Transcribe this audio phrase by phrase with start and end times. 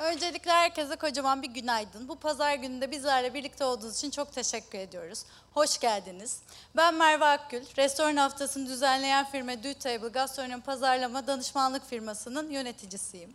[0.00, 2.08] Öncelikle herkese kocaman bir günaydın.
[2.08, 5.22] Bu pazar gününde bizlerle birlikte olduğunuz için çok teşekkür ediyoruz.
[5.54, 6.40] Hoş geldiniz.
[6.76, 13.34] Ben Merve Akgül, restoran haftasını düzenleyen firma Do Table Gastronomi Pazarlama Danışmanlık firmasının yöneticisiyim.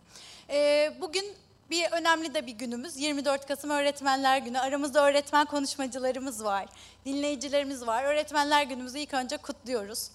[0.50, 1.24] Ee, bugün
[1.70, 2.96] bir önemli de bir günümüz.
[2.96, 4.58] 24 Kasım Öğretmenler Günü.
[4.58, 6.66] Aramızda öğretmen konuşmacılarımız var,
[7.04, 8.04] dinleyicilerimiz var.
[8.04, 10.10] Öğretmenler Günümüzü ilk önce kutluyoruz.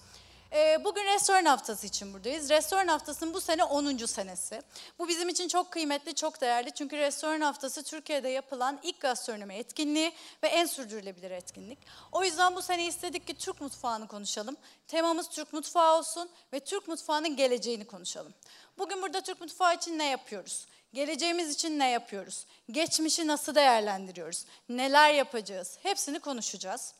[0.52, 2.50] Ee, bugün restoran haftası için buradayız.
[2.50, 3.96] Restoran haftasının bu sene 10.
[3.96, 4.62] senesi.
[4.98, 6.72] Bu bizim için çok kıymetli, çok değerli.
[6.72, 11.78] Çünkü restoran haftası Türkiye'de yapılan ilk gastronomi etkinliği ve en sürdürülebilir etkinlik.
[12.12, 14.56] O yüzden bu sene istedik ki Türk mutfağını konuşalım.
[14.86, 18.34] Temamız Türk mutfağı olsun ve Türk mutfağının geleceğini konuşalım.
[18.78, 20.66] Bugün burada Türk mutfağı için ne yapıyoruz?
[20.92, 22.46] Geleceğimiz için ne yapıyoruz?
[22.70, 24.44] Geçmişi nasıl değerlendiriyoruz?
[24.68, 25.78] Neler yapacağız?
[25.82, 26.94] Hepsini konuşacağız.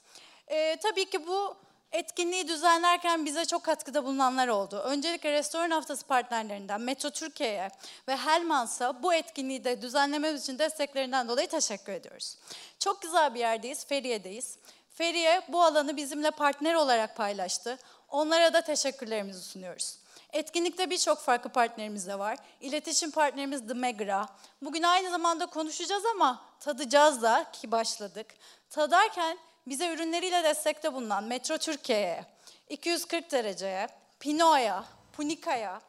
[0.48, 1.56] Ee, tabii ki bu
[1.92, 4.76] etkinliği düzenlerken bize çok katkıda bulunanlar oldu.
[4.76, 7.70] Öncelikle restoran haftası partnerlerinden Metro Türkiye'ye
[8.08, 12.36] ve Helmans'a bu etkinliği de düzenlememiz için desteklerinden dolayı teşekkür ediyoruz.
[12.78, 14.58] Çok güzel bir yerdeyiz, Feriye'deyiz.
[14.94, 17.78] Feriye bu alanı bizimle partner olarak paylaştı.
[18.08, 19.98] Onlara da teşekkürlerimizi sunuyoruz.
[20.32, 22.38] Etkinlikte birçok farklı partnerimiz de var.
[22.60, 24.28] İletişim partnerimiz The Megra.
[24.62, 28.26] Bugün aynı zamanda konuşacağız ama tadacağız da ki başladık.
[28.70, 29.38] Tadarken
[29.70, 32.24] bize ürünleriyle destekte bulunan Metro Türkiye'ye,
[32.68, 33.88] 240 dereceye,
[34.20, 35.80] Pino'ya, Punika'ya,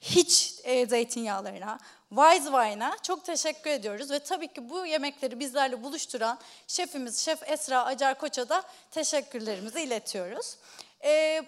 [0.00, 4.10] hiç e, zeytinyağlarına, Wise Wine'a çok teşekkür ediyoruz.
[4.10, 10.56] Ve tabii ki bu yemekleri bizlerle buluşturan şefimiz Şef Esra Acar Koç'a da teşekkürlerimizi iletiyoruz.
[11.04, 11.42] E,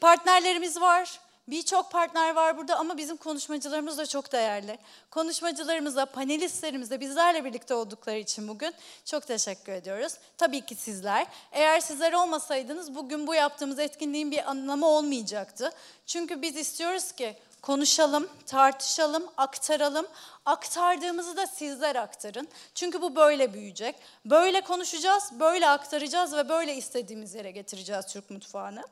[0.00, 1.20] partnerlerimiz var.
[1.48, 4.78] Birçok partner var burada ama bizim konuşmacılarımız da çok değerli.
[5.10, 10.12] Konuşmacılarımıza, panelistlerimize bizlerle birlikte oldukları için bugün çok teşekkür ediyoruz.
[10.38, 11.26] Tabii ki sizler.
[11.52, 15.70] Eğer sizler olmasaydınız bugün bu yaptığımız etkinliğin bir anlamı olmayacaktı.
[16.06, 20.06] Çünkü biz istiyoruz ki konuşalım, tartışalım, aktaralım.
[20.46, 22.48] Aktardığımızı da sizler aktarın.
[22.74, 23.96] Çünkü bu böyle büyüyecek.
[24.24, 28.82] Böyle konuşacağız, böyle aktaracağız ve böyle istediğimiz yere getireceğiz Türk mutfağını.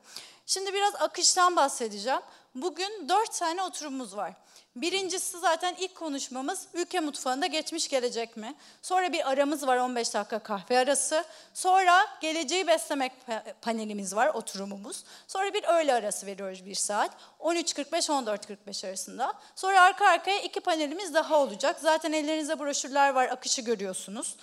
[0.45, 2.21] Şimdi biraz akıştan bahsedeceğim.
[2.55, 4.33] Bugün dört tane oturumumuz var.
[4.75, 8.55] Birincisi zaten ilk konuşmamız ülke mutfağında geçmiş gelecek mi?
[8.81, 11.25] Sonra bir aramız var 15 dakika kahve arası.
[11.53, 13.11] Sonra geleceği beslemek
[13.61, 15.03] panelimiz var oturumumuz.
[15.27, 17.11] Sonra bir öğle arası veriyoruz bir saat.
[17.39, 19.33] 13.45-14.45 arasında.
[19.55, 21.77] Sonra arka arkaya iki panelimiz daha olacak.
[21.81, 24.35] Zaten ellerinizde broşürler var akışı görüyorsunuz.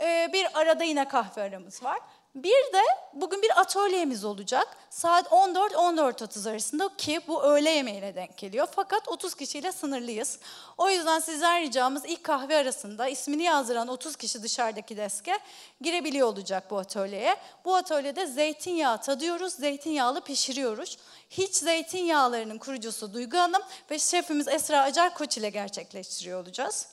[0.00, 1.98] Ee, bir arada yine kahve aramız var.
[2.34, 2.82] Bir de
[3.12, 4.76] bugün bir atölyemiz olacak.
[4.90, 8.68] Saat 14-14.30 arasında ki bu öğle yemeğine denk geliyor.
[8.74, 10.38] Fakat 30 kişiyle sınırlıyız.
[10.78, 15.38] O yüzden sizden ricamız ilk kahve arasında ismini yazdıran 30 kişi dışarıdaki deske
[15.80, 17.36] girebiliyor olacak bu atölyeye.
[17.64, 20.98] Bu atölyede zeytinyağı tadıyoruz, zeytinyağlı pişiriyoruz.
[21.30, 26.88] Hiç zeytinyağlarının kurucusu Duygu Hanım ve şefimiz Esra Acar Koç ile gerçekleştiriyor olacağız.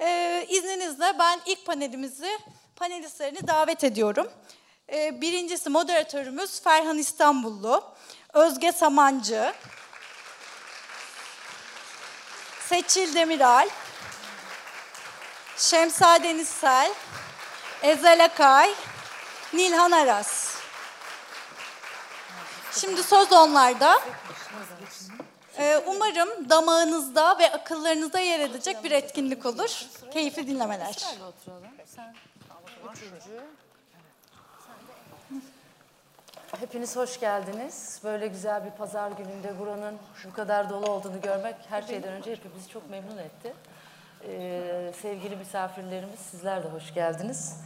[0.00, 2.38] Ee, izninizle ben ilk panelimizi,
[2.76, 4.30] panelistlerini davet ediyorum.
[4.92, 7.84] Ee, birincisi moderatörümüz Ferhan İstanbullu,
[8.32, 9.52] Özge Samancı,
[12.68, 13.68] Seçil Demiral,
[15.56, 16.92] Şemsa Denizsel,
[17.82, 18.74] Ezel Akay,
[19.52, 20.54] Nilhan Aras.
[22.80, 24.02] Şimdi söz onlarda.
[25.58, 29.82] Ee, umarım damağınızda ve akıllarınızda yer edecek bir etkinlik olur.
[30.12, 30.96] Keyifli dinlemeler.
[36.58, 38.00] Hepiniz hoş geldiniz.
[38.04, 42.68] Böyle güzel bir pazar gününde buranın bu kadar dolu olduğunu görmek her şeyden önce hepimizi
[42.68, 43.54] çok memnun etti.
[44.28, 47.60] Ee, sevgili misafirlerimiz sizler de hoş geldiniz.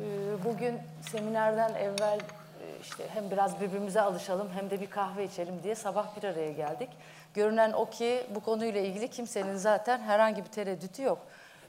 [0.00, 0.78] Ee, bugün
[1.10, 6.16] seminerden evvel e, işte hem biraz birbirimize alışalım hem de bir kahve içelim diye sabah
[6.16, 6.90] bir araya geldik.
[7.34, 11.18] Görünen o ki bu konuyla ilgili kimsenin zaten herhangi bir tereddütü yok.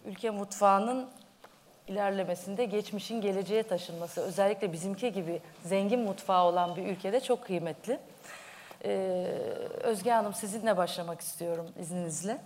[0.05, 1.09] Ülke mutfağının
[1.88, 8.00] ilerlemesinde geçmişin geleceğe taşınması özellikle bizimki gibi zengin mutfağı olan bir ülkede çok kıymetli.
[8.85, 8.90] Ee,
[9.84, 12.38] Özge Hanım sizinle başlamak istiyorum izninizle.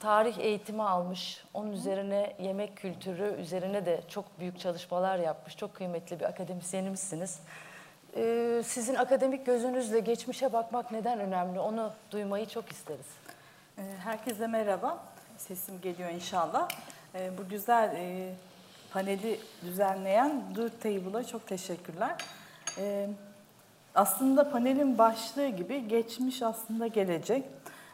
[0.00, 5.56] Tarih eğitimi almış, onun üzerine yemek kültürü üzerine de çok büyük çalışmalar yapmış.
[5.56, 7.38] Çok kıymetli bir akademisyenimizsiniz.
[8.16, 13.06] Ee, sizin akademik gözünüzle geçmişe bakmak neden önemli onu duymayı çok isteriz.
[13.78, 15.04] Ee, herkese merhaba.
[15.36, 16.68] Sesim geliyor inşallah.
[17.14, 18.34] Ee, bu güzel e,
[18.92, 22.16] paneli düzenleyen Do Table'a çok teşekkürler.
[22.78, 23.08] Ee,
[23.94, 27.44] aslında panelin başlığı gibi geçmiş aslında gelecek.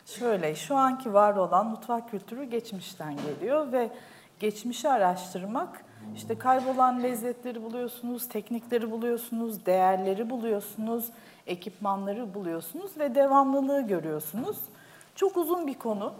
[0.07, 3.91] Şöyle, şu anki var olan mutfak kültürü geçmişten geliyor ve
[4.41, 5.85] geçmişi araştırmak,
[6.17, 11.09] işte kaybolan lezzetleri buluyorsunuz, teknikleri buluyorsunuz, değerleri buluyorsunuz,
[11.47, 14.57] ekipmanları buluyorsunuz ve devamlılığı görüyorsunuz.
[15.15, 16.13] Çok uzun bir konu.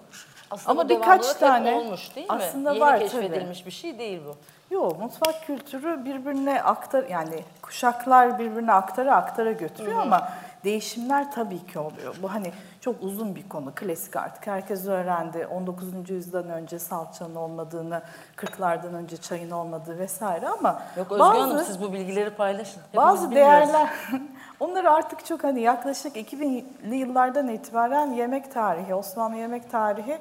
[0.51, 2.33] Aslında Ama birkaç tane olmuş değil mi?
[2.33, 4.37] aslında Yeni var keşfedilmiş bir şey değil bu.
[4.71, 10.29] Yok mutfak kültürü birbirine aktar yani kuşaklar birbirine aktara aktara götürüyor ama
[10.65, 12.15] değişimler tabii ki oluyor.
[12.23, 16.11] Bu hani çok uzun bir konu klasik artık herkes öğrendi 19.
[16.11, 18.03] yüzyıldan önce salçanın olmadığını
[18.37, 22.81] 40'lardan önce çayın olmadığı vesaire ama Yok Özgü bazı, Hanım siz bu bilgileri paylaşın.
[22.81, 23.69] Hepimiz bazı bilmiyoruz.
[23.69, 23.91] değerler
[24.61, 30.19] onları artık çok hani yaklaşık 2000'li yıllardan itibaren yemek tarihi Osmanlı yemek tarihi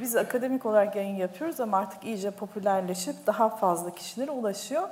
[0.00, 4.88] biz akademik olarak yayın yapıyoruz ama artık iyice popülerleşip daha fazla kişilere ulaşıyor.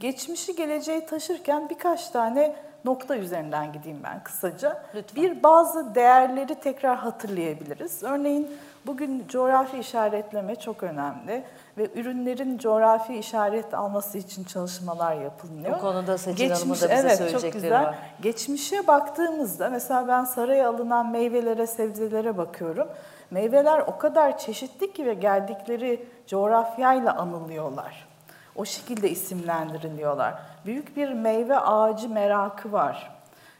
[0.00, 4.82] Geçmişi geleceği taşırken birkaç tane nokta üzerinden gideyim ben kısaca.
[4.94, 5.22] Lütfen.
[5.22, 8.02] Bir bazı değerleri tekrar hatırlayabiliriz.
[8.02, 8.50] Örneğin
[8.86, 11.44] bugün coğrafi işaretleme çok önemli
[11.78, 15.76] ve ürünlerin coğrafi işaret alması için çalışmalar yapılıyor.
[15.76, 17.84] Bu konuda Seçil Hanım'ın da bize evet, çok söyleyecekleri güzel.
[17.84, 17.98] var.
[18.22, 22.88] Geçmişe baktığımızda mesela ben saraya alınan meyvelere, sebzelere bakıyorum.
[23.30, 28.08] Meyveler o kadar çeşitli ki ve geldikleri coğrafyayla anılıyorlar.
[28.56, 30.34] O şekilde isimlendiriliyorlar.
[30.66, 33.16] Büyük bir meyve ağacı merakı var.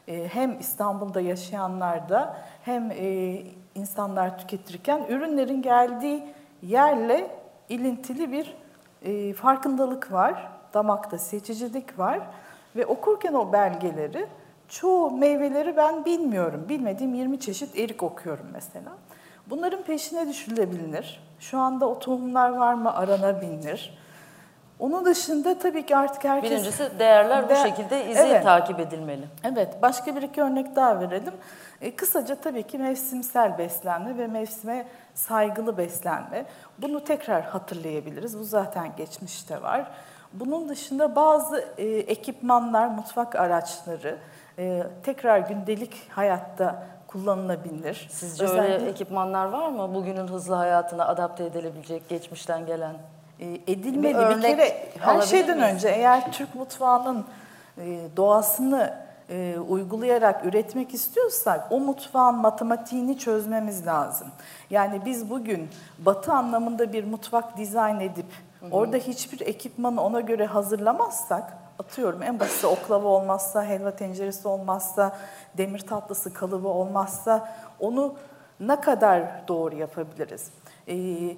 [0.07, 3.37] Ee, Hem İstanbul'da yaşayanlarda hem e,
[3.75, 6.23] insanlar tüketirken ürünlerin geldiği
[6.61, 7.31] yerle
[7.69, 8.55] ilintili bir
[9.01, 10.51] e, farkındalık var.
[10.73, 12.19] Damakta seçicilik var.
[12.75, 14.27] Ve okurken o belgeleri
[14.67, 16.65] çoğu meyveleri ben bilmiyorum.
[16.69, 18.91] Bilmediğim 20 çeşit erik okuyorum mesela.
[19.49, 21.19] Bunların peşine düşülebilir.
[21.39, 23.97] Şu anda o tohumlar var mı aranabilir.
[24.79, 26.51] Onun dışında tabii ki artık herkes...
[26.51, 28.43] Birincisi değerler bu De- şekilde izi Evet.
[28.43, 29.25] takip edilmeli.
[29.43, 31.33] Evet, başka bir iki örnek daha verelim.
[31.81, 36.45] E, kısaca tabii ki mevsimsel beslenme ve mevsime saygılı beslenme.
[36.77, 38.39] Bunu tekrar hatırlayabiliriz.
[38.39, 39.87] Bu zaten geçmişte var.
[40.33, 44.17] Bunun dışında bazı e, ekipmanlar, mutfak araçları
[44.59, 48.07] e, tekrar gündelik hayatta kullanılabilir.
[48.11, 52.95] Sizce Özellikle- öyle ekipmanlar var mı bugünün hızlı hayatına adapte edilebilecek geçmişten gelen?
[53.39, 54.13] e, edilmeli.
[54.15, 55.73] Bir Bir, örnek kere her şeyden miyiz?
[55.75, 57.25] önce eğer Türk mutfağının
[57.77, 58.93] e, doğasını
[59.29, 64.27] e, uygulayarak üretmek istiyorsak o mutfağın matematiğini çözmemiz lazım.
[64.69, 65.69] Yani biz bugün
[65.99, 68.25] batı anlamında bir mutfak dizayn edip
[68.71, 75.17] orada hiçbir ekipmanı ona göre hazırlamazsak atıyorum en basit oklava olmazsa, helva tenceresi olmazsa,
[75.57, 78.15] demir tatlısı kalıbı olmazsa onu
[78.59, 80.51] ne kadar doğru yapabiliriz?
[80.87, 81.37] Ee,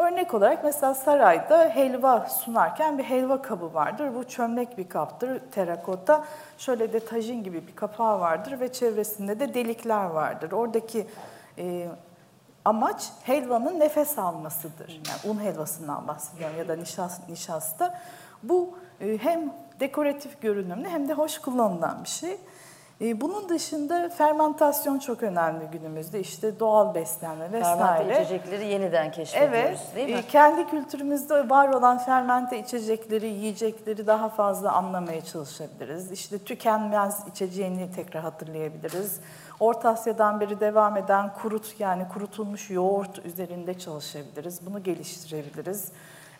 [0.00, 4.14] Örnek olarak mesela sarayda helva sunarken bir helva kabı vardır.
[4.14, 6.24] Bu çömlek bir kaptır, terakota.
[6.58, 10.52] Şöyle de tajin gibi bir kapağı vardır ve çevresinde de delikler vardır.
[10.52, 11.06] Oradaki
[11.58, 11.88] e,
[12.64, 14.88] amaç helvanın nefes almasıdır.
[14.88, 18.00] Yani un helvasından bahsediyorum ya da nişas, nişasta.
[18.42, 22.36] Bu hem dekoratif görünümlü hem de hoş kullanılan bir şey.
[23.00, 26.20] E, Bunun dışında fermentasyon çok önemli günümüzde.
[26.20, 27.78] İşte doğal beslenme vesaire.
[27.78, 30.14] Fermente içecekleri yeniden keşfediyoruz Evet, değil mi?
[30.14, 36.12] e, kendi kültürümüzde var olan fermente içecekleri, yiyecekleri daha fazla anlamaya çalışabiliriz.
[36.12, 39.20] İşte tükenmez içeceğini tekrar hatırlayabiliriz.
[39.60, 44.66] Orta Asya'dan beri devam eden kurut yani kurutulmuş yoğurt üzerinde çalışabiliriz.
[44.66, 45.88] Bunu geliştirebiliriz.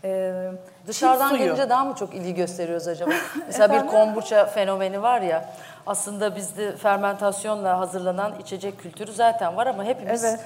[0.05, 0.51] Ee,
[0.87, 3.11] Dışarıdan gelince daha mı çok ilgi gösteriyoruz acaba?
[3.47, 5.45] Mesela bir kombuça fenomeni var ya.
[5.87, 10.41] Aslında bizde fermentasyonla hazırlanan içecek kültürü zaten var ama hepimiz Evet.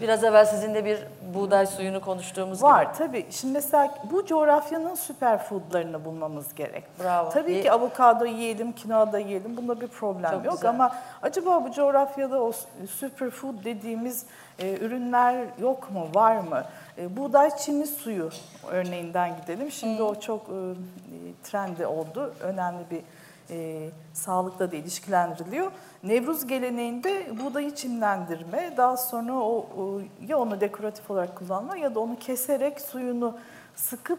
[0.00, 0.98] Biraz evvel sizinle bir
[1.34, 2.64] buğday suyunu konuştuğumuz gibi.
[2.66, 3.26] Var tabii.
[3.30, 6.84] Şimdi mesela bu coğrafyanın superfoodlarını bulmamız gerek.
[7.02, 7.30] Bravo.
[7.30, 7.62] Tabii İyi.
[7.62, 9.56] ki avokado yiyelim, kinoa da yiyelim.
[9.56, 10.70] Bunda bir problem Çok yok güzel.
[10.70, 12.52] ama acaba bu coğrafyada o
[12.90, 14.24] superfood dediğimiz
[14.58, 16.62] e, ürünler yok mu, var mı?
[16.98, 18.30] E, buğday çimi suyu
[18.70, 19.70] örneğinden gidelim.
[19.70, 20.58] Şimdi o çok e,
[21.44, 22.34] trendi oldu.
[22.40, 23.00] Önemli bir
[23.50, 25.70] e, sağlıkla da ilişkilendiriliyor.
[26.06, 32.18] Nevruz geleneğinde buğdayı çimlendirme, daha sonra o, ya onu dekoratif olarak kullanma ya da onu
[32.18, 33.38] keserek suyunu
[33.74, 34.18] sıkıp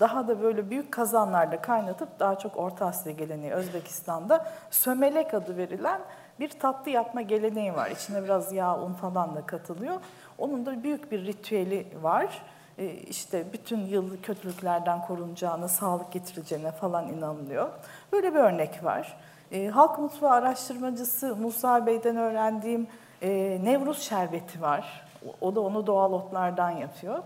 [0.00, 6.00] daha da böyle büyük kazanlarda kaynatıp daha çok Orta Asya geleneği Özbekistan'da sömelek adı verilen
[6.40, 7.90] bir tatlı yapma geleneği var.
[7.90, 9.96] İçine biraz yağ, un falan da katılıyor.
[10.38, 12.42] Onun da büyük bir ritüeli var.
[12.78, 17.70] Ee, işte bütün yıl kötülüklerden korunacağına, sağlık getireceğine falan inanılıyor.
[18.12, 19.16] Böyle bir örnek var.
[19.52, 22.86] Ee, Halk mutfağı araştırmacısı Musa Bey'den öğrendiğim
[23.22, 25.06] e, Nevruz şerbeti var.
[25.26, 27.22] O o da onu doğal otlardan yapıyor.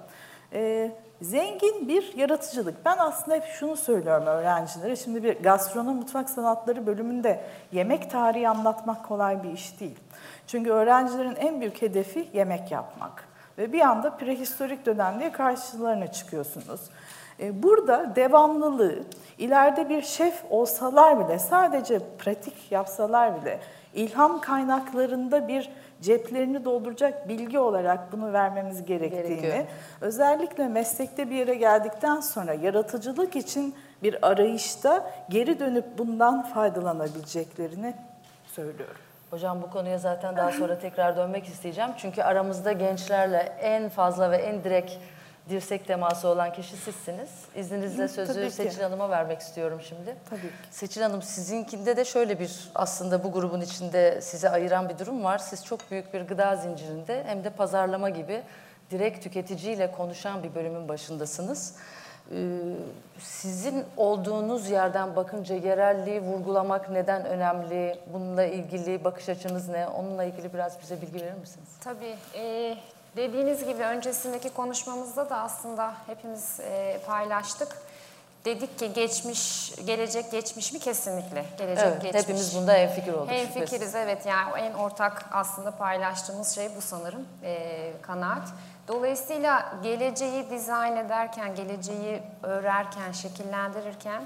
[0.52, 0.92] Ee,
[1.22, 2.84] zengin bir yaratıcılık.
[2.84, 4.96] Ben aslında hep şunu söylüyorum öğrencilere.
[4.96, 9.98] Şimdi bir gastronomi mutfak sanatları bölümünde yemek tarihi anlatmak kolay bir iş değil.
[10.46, 13.24] Çünkü öğrencilerin en büyük hedefi yemek yapmak.
[13.58, 16.80] Ve bir anda prehistorik dönemde karşılarına çıkıyorsunuz.
[17.40, 18.98] Ee, Burada devamlılığı,
[19.38, 23.60] ileride bir şef olsalar bile, sadece pratik yapsalar bile
[23.94, 25.70] ilham kaynaklarında bir
[26.02, 29.64] ceplerini dolduracak bilgi olarak bunu vermemiz gerektiğini, Gerekiyor.
[30.00, 37.94] özellikle meslekte bir yere geldikten sonra yaratıcılık için bir arayışta geri dönüp bundan faydalanabileceklerini
[38.52, 38.96] söylüyorum.
[39.30, 41.90] Hocam bu konuya zaten daha sonra tekrar dönmek isteyeceğim.
[41.96, 44.92] Çünkü aramızda gençlerle en fazla ve en direkt
[45.48, 47.30] dirsek teması olan kişi sizsiniz.
[47.56, 48.54] İzninizle sözü tabii ki.
[48.54, 50.16] Seçil Hanım'a vermek istiyorum şimdi.
[50.30, 50.46] Tabii ki.
[50.70, 55.38] Seçil Hanım sizinkinde de şöyle bir aslında bu grubun içinde sizi ayıran bir durum var.
[55.38, 58.42] Siz çok büyük bir gıda zincirinde hem de pazarlama gibi
[58.90, 61.74] direkt tüketiciyle konuşan bir bölümün başındasınız.
[62.32, 62.36] Ee,
[63.18, 67.98] Sizin olduğunuz yerden bakınca yerelliği vurgulamak neden önemli?
[68.12, 69.88] Bununla ilgili bakış açınız ne?
[69.88, 71.68] Onunla ilgili biraz bize bilgi verir misiniz?
[71.80, 72.16] Tabii.
[72.34, 72.76] e,
[73.16, 77.76] dediğiniz gibi öncesindeki konuşmamızda da aslında hepimiz e, paylaştık.
[78.44, 80.78] Dedik ki geçmiş, gelecek geçmiş mi?
[80.78, 81.44] Kesinlikle.
[81.58, 82.22] Gelecek Evet, geçmiş.
[82.22, 83.30] hepimiz bunda hemfikir olduk.
[83.30, 83.70] Hem şüphesiz.
[83.70, 88.48] fikiriz evet yani en ortak aslında paylaştığımız şey bu sanırım e, kanaat.
[88.88, 94.22] Dolayısıyla geleceği dizayn ederken, geleceği örerken, şekillendirirken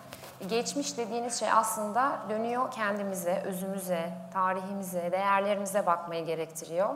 [0.49, 6.95] geçmiş dediğiniz şey aslında dönüyor kendimize, özümüze, tarihimize, değerlerimize bakmayı gerektiriyor.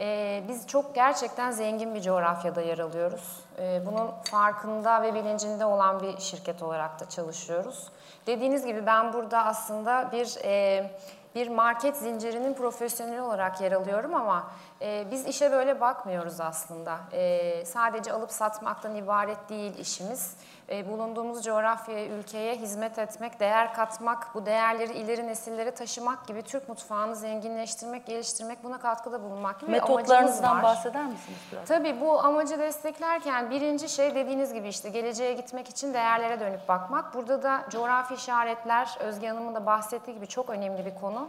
[0.00, 3.40] E, biz çok gerçekten zengin bir coğrafyada yer alıyoruz.
[3.58, 7.88] E, bunun farkında ve bilincinde olan bir şirket olarak da çalışıyoruz.
[8.26, 10.90] Dediğiniz gibi ben burada aslında bir e,
[11.34, 14.50] bir market zincirinin profesyoneli olarak yer alıyorum ama
[14.82, 16.98] e, biz işe böyle bakmıyoruz aslında.
[17.12, 20.36] E, sadece alıp satmaktan ibaret değil işimiz.
[20.70, 26.68] E, bulunduğumuz coğrafyaya, ülkeye hizmet etmek, değer katmak, bu değerleri ileri nesillere taşımak gibi Türk
[26.68, 31.68] mutfağını zenginleştirmek, geliştirmek, buna katkıda bulunmak gibi Metotlarınızdan bahseder misiniz biraz?
[31.68, 37.14] Tabii bu amacı desteklerken birinci şey dediğiniz gibi işte geleceğe gitmek için değerlere dönüp bakmak.
[37.14, 41.28] Burada da coğrafi işaretler Özge Hanım'ın da bahsettiği gibi çok önemli bir konu.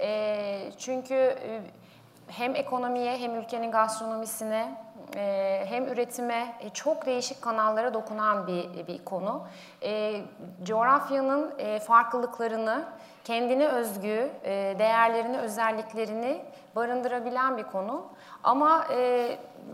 [0.00, 1.60] Ee, çünkü e,
[2.28, 4.74] hem ekonomiye hem ülkenin gastronomisine
[5.16, 9.46] e, hem üretime e, çok değişik kanallara dokunan bir, bir konu.
[9.82, 10.20] E,
[10.62, 12.84] coğrafyanın e, farklılıklarını,
[13.24, 16.42] kendine özgü e, değerlerini, özelliklerini
[16.76, 18.06] barındırabilen bir konu.
[18.44, 18.86] Ama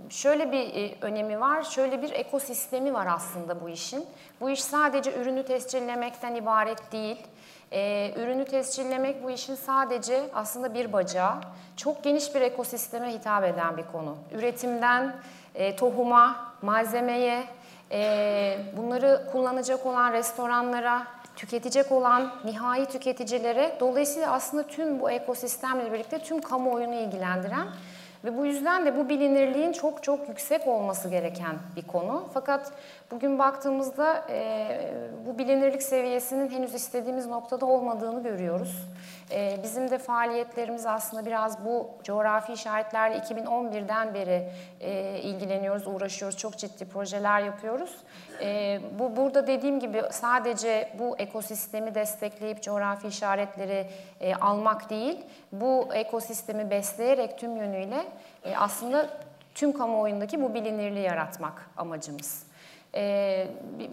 [0.09, 4.07] şöyle bir önemi var, şöyle bir ekosistemi var aslında bu işin.
[4.41, 7.27] Bu iş sadece ürünü tescillemekten ibaret değil.
[7.73, 11.35] E, ürünü tescillemek bu işin sadece aslında bir bacağı.
[11.77, 14.17] Çok geniş bir ekosisteme hitap eden bir konu.
[14.33, 15.17] Üretimden
[15.55, 17.45] e, tohuma, malzemeye,
[17.93, 21.07] e, bunları kullanacak olan restoranlara,
[21.37, 27.69] tüketecek olan nihai tüketicilere dolayısıyla aslında tüm bu ekosistemle birlikte tüm kamuoyunu ilgilendiren
[28.25, 32.29] ve bu yüzden de bu bilinirliğin çok çok yüksek olması gereken bir konu.
[32.35, 32.73] Fakat
[33.11, 34.93] bugün baktığımızda e,
[35.27, 38.89] bu bilinirlik seviyesinin henüz istediğimiz noktada olmadığını görüyoruz.
[39.31, 44.49] E, bizim de faaliyetlerimiz aslında biraz bu coğrafi işaretlerle 2011'den beri
[44.81, 47.97] e, ilgileniyoruz, uğraşıyoruz, çok ciddi projeler yapıyoruz.
[48.43, 53.87] E, bu burada dediğim gibi sadece bu ekosistemi destekleyip coğrafi işaretleri
[54.21, 58.05] e, almak değil, bu ekosistemi besleyerek tüm yönüyle
[58.45, 59.09] e, aslında
[59.55, 62.48] tüm kamuoyundaki bu bilinirliği yaratmak amacımız.
[62.95, 63.47] E,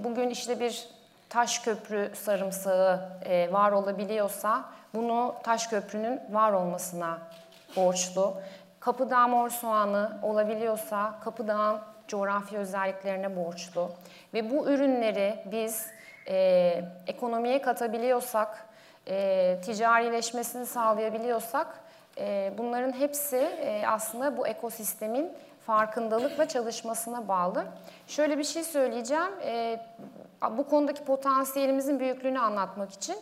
[0.03, 0.87] bugün işte bir
[1.29, 7.17] taş köprü sarımsağı e, var olabiliyorsa bunu taş köprünün var olmasına
[7.75, 8.33] borçlu.
[8.79, 13.91] Kapıdağ mor soğanı olabiliyorsa Kapıdağ'ın coğrafi özelliklerine borçlu.
[14.33, 15.87] Ve bu ürünleri biz
[16.27, 18.65] e, ekonomiye katabiliyorsak,
[19.07, 21.67] e, ticarileşmesini sağlayabiliyorsak
[22.17, 25.33] e, bunların hepsi e, aslında bu ekosistemin
[25.65, 27.65] farkındalık ve çalışmasına bağlı.
[28.07, 29.31] Şöyle bir şey söyleyeceğim.
[29.43, 29.79] E,
[30.51, 33.15] bu konudaki potansiyelimizin büyüklüğünü anlatmak için.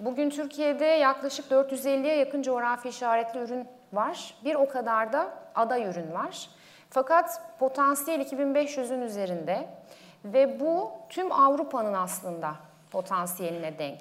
[0.00, 4.34] Bugün Türkiye'de yaklaşık 450'ye yakın coğrafi işaretli ürün var.
[4.44, 6.48] Bir o kadar da aday ürün var.
[6.90, 9.68] Fakat potansiyel 2500'ün üzerinde
[10.24, 12.54] ve bu tüm Avrupa'nın aslında
[12.90, 14.00] potansiyeline denk.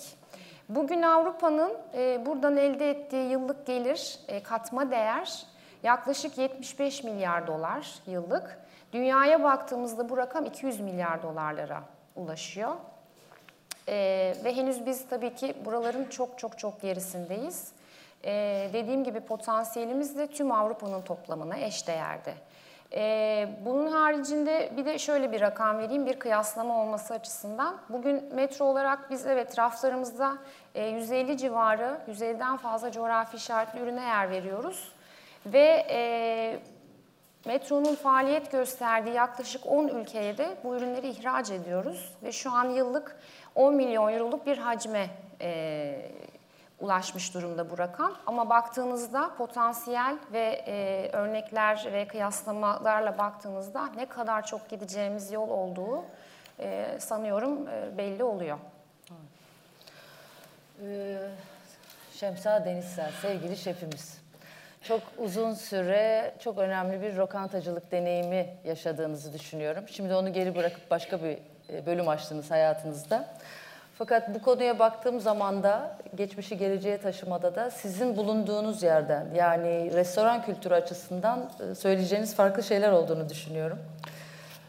[0.69, 5.45] Bugün Avrupa'nın e, buradan elde ettiği yıllık gelir, e, katma değer
[5.83, 8.59] yaklaşık 75 milyar dolar yıllık.
[8.93, 11.83] Dünyaya baktığımızda bu rakam 200 milyar dolarlara
[12.15, 12.75] ulaşıyor.
[13.87, 17.71] Ee, ve henüz biz tabii ki buraların çok çok çok gerisindeyiz.
[18.25, 22.33] Ee, dediğim gibi potansiyelimiz de tüm Avrupa'nın toplamına eşdeğerde.
[22.93, 27.77] Ee, bunun haricinde bir de şöyle bir rakam vereyim bir kıyaslama olması açısından.
[27.89, 30.37] Bugün metro olarak biz evet raflarımızda
[30.75, 34.91] e, 150 civarı, 150'den fazla coğrafi işaretli ürüne yer veriyoruz.
[35.53, 36.59] Ve e,
[37.45, 43.19] Metronun faaliyet gösterdiği yaklaşık 10 ülkeye de bu ürünleri ihraç ediyoruz ve şu an yıllık
[43.55, 45.09] 10 milyon euroluk bir hacme
[45.41, 46.11] e,
[46.79, 48.13] ulaşmış durumda bu rakam.
[48.25, 56.03] Ama baktığınızda potansiyel ve e, örnekler ve kıyaslamalarla baktığınızda ne kadar çok gideceğimiz yol olduğu
[56.59, 58.57] e, sanıyorum e, belli oluyor.
[60.83, 61.17] Ee,
[62.13, 64.18] Şemsa Denizsel, sevgili şefimiz.
[64.81, 69.83] Çok uzun süre, çok önemli bir lokantacılık deneyimi yaşadığınızı düşünüyorum.
[69.87, 71.37] Şimdi onu geri bırakıp başka bir
[71.73, 73.27] e, bölüm açtınız hayatınızda.
[73.97, 80.45] Fakat bu konuya baktığım zaman da, geçmişi geleceğe taşımada da sizin bulunduğunuz yerden, yani restoran
[80.45, 83.79] kültürü açısından e, söyleyeceğiniz farklı şeyler olduğunu düşünüyorum.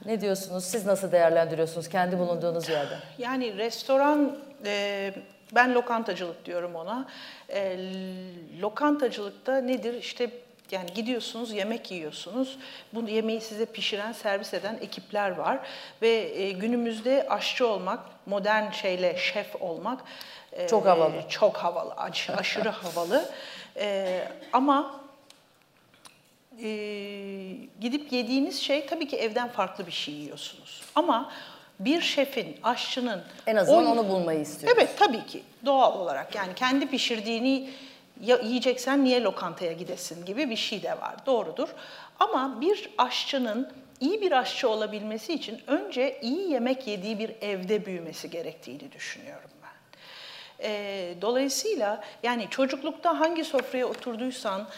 [0.07, 0.65] Ne diyorsunuz?
[0.65, 2.99] Siz nasıl değerlendiriyorsunuz kendi bulunduğunuz yerden?
[3.19, 5.13] Yani restoran, e,
[5.55, 7.09] ben lokantacılık diyorum ona.
[7.49, 7.77] E,
[8.61, 9.95] lokantacılıkta nedir?
[9.95, 10.31] İşte
[10.71, 12.59] yani gidiyorsunuz, yemek yiyorsunuz.
[12.95, 15.59] Bu yemeği size pişiren, servis eden ekipler var.
[16.03, 20.01] Ve e, günümüzde aşçı olmak, modern şeyle şef olmak...
[20.53, 21.13] e, Çok havalı.
[21.29, 23.31] Çok havalı, aş- aşırı havalı.
[23.77, 25.01] E, ama
[26.63, 26.69] e,
[27.81, 30.83] gidip yediğiniz şey tabii ki evden farklı bir şey yiyorsunuz.
[30.95, 31.33] Ama
[31.81, 33.23] bir şefin, aşçının...
[33.47, 34.79] En azından o- onu bulmayı istiyoruz.
[34.79, 37.71] Evet tabii ki doğal olarak yani kendi pişirdiğini
[38.21, 41.69] ya, yiyeceksen niye lokantaya gidesin gibi bir şey de var doğrudur.
[42.19, 48.31] Ama bir aşçının iyi bir aşçı olabilmesi için önce iyi yemek yediği bir evde büyümesi
[48.31, 49.99] gerektiğini düşünüyorum ben.
[50.63, 54.69] Ee, dolayısıyla yani çocuklukta hangi sofraya oturduysan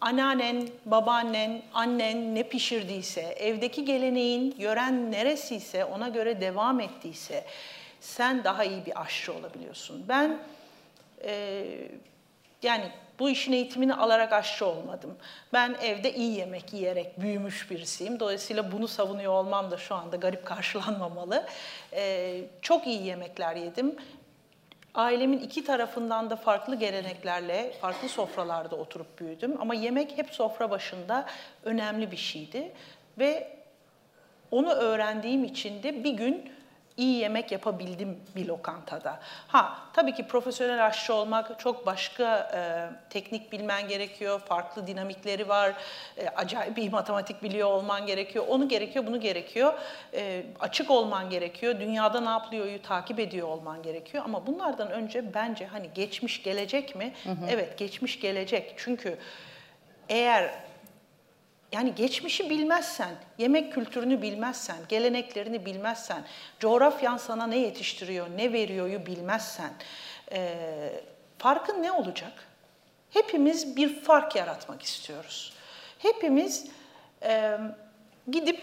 [0.00, 7.44] anneannen, babaannen, annen ne pişirdiyse, evdeki geleneğin, yören neresiyse ona göre devam ettiyse
[8.00, 10.04] sen daha iyi bir aşçı olabiliyorsun.
[10.08, 10.38] Ben
[11.24, 11.64] e,
[12.62, 15.16] yani bu işin eğitimini alarak aşçı olmadım.
[15.52, 18.20] Ben evde iyi yemek yiyerek büyümüş birisiyim.
[18.20, 21.46] Dolayısıyla bunu savunuyor olmam da şu anda garip karşılanmamalı.
[21.92, 23.96] Ee, çok iyi yemekler yedim.
[24.98, 29.56] Ailemin iki tarafından da farklı geleneklerle, farklı sofralarda oturup büyüdüm.
[29.60, 31.26] Ama yemek hep sofra başında
[31.64, 32.72] önemli bir şeydi.
[33.18, 33.58] Ve
[34.50, 36.52] onu öğrendiğim için de bir gün
[36.98, 39.18] iyi yemek yapabildim bir lokantada.
[39.48, 42.60] Ha tabii ki profesyonel aşçı olmak çok başka e,
[43.10, 45.74] teknik bilmen gerekiyor, farklı dinamikleri var,
[46.16, 49.74] e, acayip iyi matematik biliyor olman gerekiyor, onu gerekiyor, bunu gerekiyor,
[50.14, 54.24] E, açık olman gerekiyor, dünyada ne yapılıyor'yu takip ediyor olman gerekiyor.
[54.24, 57.12] Ama bunlardan önce bence hani geçmiş gelecek mi?
[57.50, 59.18] Evet geçmiş gelecek çünkü
[60.08, 60.50] eğer
[61.72, 66.24] yani geçmişi bilmezsen, yemek kültürünü bilmezsen, geleneklerini bilmezsen,
[66.60, 69.70] coğrafyan sana ne yetiştiriyor, ne veriyor'yu bilmezsen,
[70.32, 71.04] eee,
[71.38, 72.32] farkın ne olacak?
[73.10, 75.52] Hepimiz bir fark yaratmak istiyoruz.
[75.98, 76.66] Hepimiz
[77.22, 77.58] eee,
[78.30, 78.62] gidip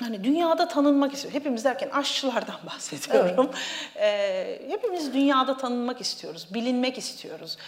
[0.00, 1.34] hani dünyada tanınmak istiyor.
[1.34, 3.50] Hepimiz derken aşçılardan bahsediyorum.
[3.96, 7.58] Eee, hepimiz dünyada tanınmak istiyoruz, bilinmek istiyoruz.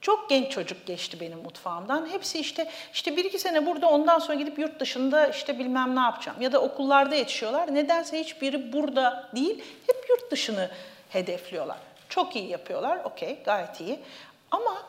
[0.00, 2.08] Çok genç çocuk geçti benim mutfağımdan.
[2.12, 6.00] Hepsi işte işte bir iki sene burada ondan sonra gidip yurt dışında işte bilmem ne
[6.00, 6.40] yapacağım.
[6.40, 7.74] Ya da okullarda yetişiyorlar.
[7.74, 10.70] Nedense hiçbiri burada değil, hep yurt dışını
[11.08, 11.76] hedefliyorlar.
[12.08, 14.00] Çok iyi yapıyorlar, okey gayet iyi.
[14.50, 14.82] Ama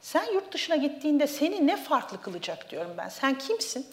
[0.00, 3.08] sen yurt dışına gittiğinde seni ne farklı kılacak diyorum ben.
[3.08, 3.86] Sen kimsin?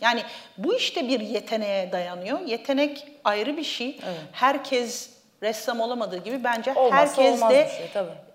[0.00, 0.22] Yani
[0.58, 2.40] bu işte bir yeteneğe dayanıyor.
[2.40, 4.00] Yetenek ayrı bir şey.
[4.32, 5.10] Herkes
[5.42, 8.31] ressam olamadığı gibi bence Olmazsa herkes de şey tabii.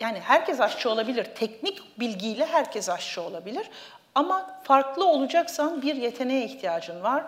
[0.00, 1.24] Yani herkes aşçı olabilir.
[1.24, 3.70] Teknik bilgiyle herkes aşçı olabilir.
[4.14, 7.24] Ama farklı olacaksan bir yeteneğe ihtiyacın var.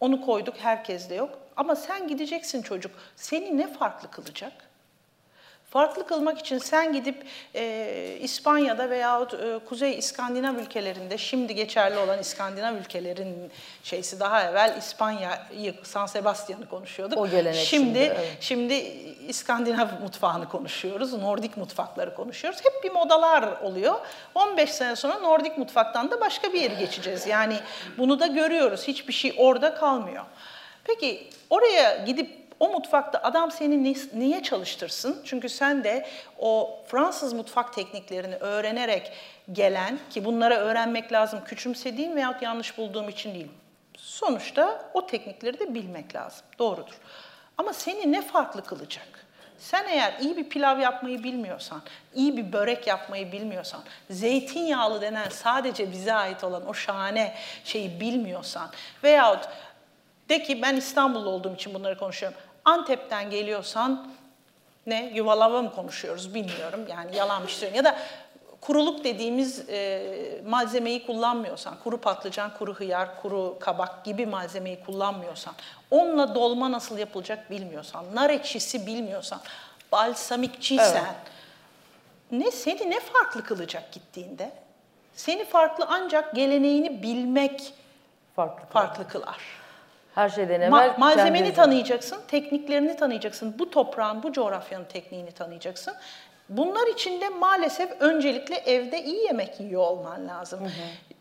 [0.00, 1.38] Onu koyduk, herkeste yok.
[1.56, 2.92] Ama sen gideceksin çocuk.
[3.16, 4.52] Seni ne farklı kılacak?
[5.70, 12.18] Farklı kılmak için sen gidip e, İspanya'da veyahut e, Kuzey İskandinav ülkelerinde, şimdi geçerli olan
[12.18, 13.50] İskandinav ülkelerin
[13.82, 17.18] şeysi daha evvel İspanya'yı, San Sebastian'ı konuşuyorduk.
[17.18, 18.36] O gelenek şimdi, şimdi, evet.
[18.40, 18.74] Şimdi
[19.28, 22.60] İskandinav mutfağını konuşuyoruz, Nordik mutfakları konuşuyoruz.
[22.64, 23.94] Hep bir modalar oluyor.
[24.34, 27.26] 15 sene sonra Nordik mutfaktan da başka bir yere geçeceğiz.
[27.26, 27.56] Yani
[27.98, 28.88] bunu da görüyoruz.
[28.88, 30.24] Hiçbir şey orada kalmıyor.
[30.84, 35.22] Peki oraya gidip o mutfakta adam seni niye çalıştırsın?
[35.24, 36.06] Çünkü sen de
[36.38, 39.12] o Fransız mutfak tekniklerini öğrenerek
[39.52, 43.48] gelen ki bunları öğrenmek lazım küçümsediğim veyahut yanlış bulduğum için değil.
[43.96, 46.46] Sonuçta o teknikleri de bilmek lazım.
[46.58, 46.98] Doğrudur.
[47.58, 49.26] Ama seni ne farklı kılacak?
[49.58, 51.82] Sen eğer iyi bir pilav yapmayı bilmiyorsan,
[52.14, 58.70] iyi bir börek yapmayı bilmiyorsan, zeytinyağlı denen sadece bize ait olan o şahane şeyi bilmiyorsan
[59.04, 59.48] veyahut
[60.28, 62.38] de ki ben İstanbullu olduğum için bunları konuşuyorum.
[62.64, 64.08] Antep'ten geliyorsan
[64.86, 66.80] ne yuvalava mı konuşuyoruz bilmiyorum.
[66.88, 67.84] Yani yalan bir şey söyleyeyim.
[67.84, 67.98] Ya da
[68.60, 75.54] kuruluk dediğimiz e, malzemeyi kullanmıyorsan, kuru patlıcan, kuru hıyar, kuru kabak gibi malzemeyi kullanmıyorsan,
[75.90, 79.40] onunla dolma nasıl yapılacak bilmiyorsan, nar ekşisi bilmiyorsan,
[79.92, 81.14] balsamikçiysen,
[82.30, 84.52] ne seni ne farklı kılacak gittiğinde?
[85.14, 87.74] Seni farklı ancak geleneğini bilmek
[88.36, 88.66] Farklı.
[88.66, 89.59] farklı kılar.
[90.20, 95.94] Her şeyden Ma- evvel malzemeni kendi- tanıyacaksın, tekniklerini tanıyacaksın, bu toprağın, bu coğrafyanın tekniğini tanıyacaksın.
[96.48, 100.60] Bunlar için de maalesef öncelikle evde iyi yemek yiyor olman lazım.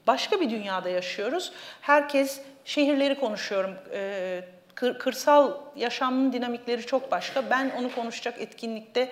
[0.07, 1.51] Başka bir dünyada yaşıyoruz.
[1.81, 3.71] Herkes şehirleri konuşuyorum.
[3.93, 4.41] Ee,
[4.75, 7.49] kır- kırsal yaşamın dinamikleri çok başka.
[7.49, 9.09] Ben onu konuşacak etkinlikte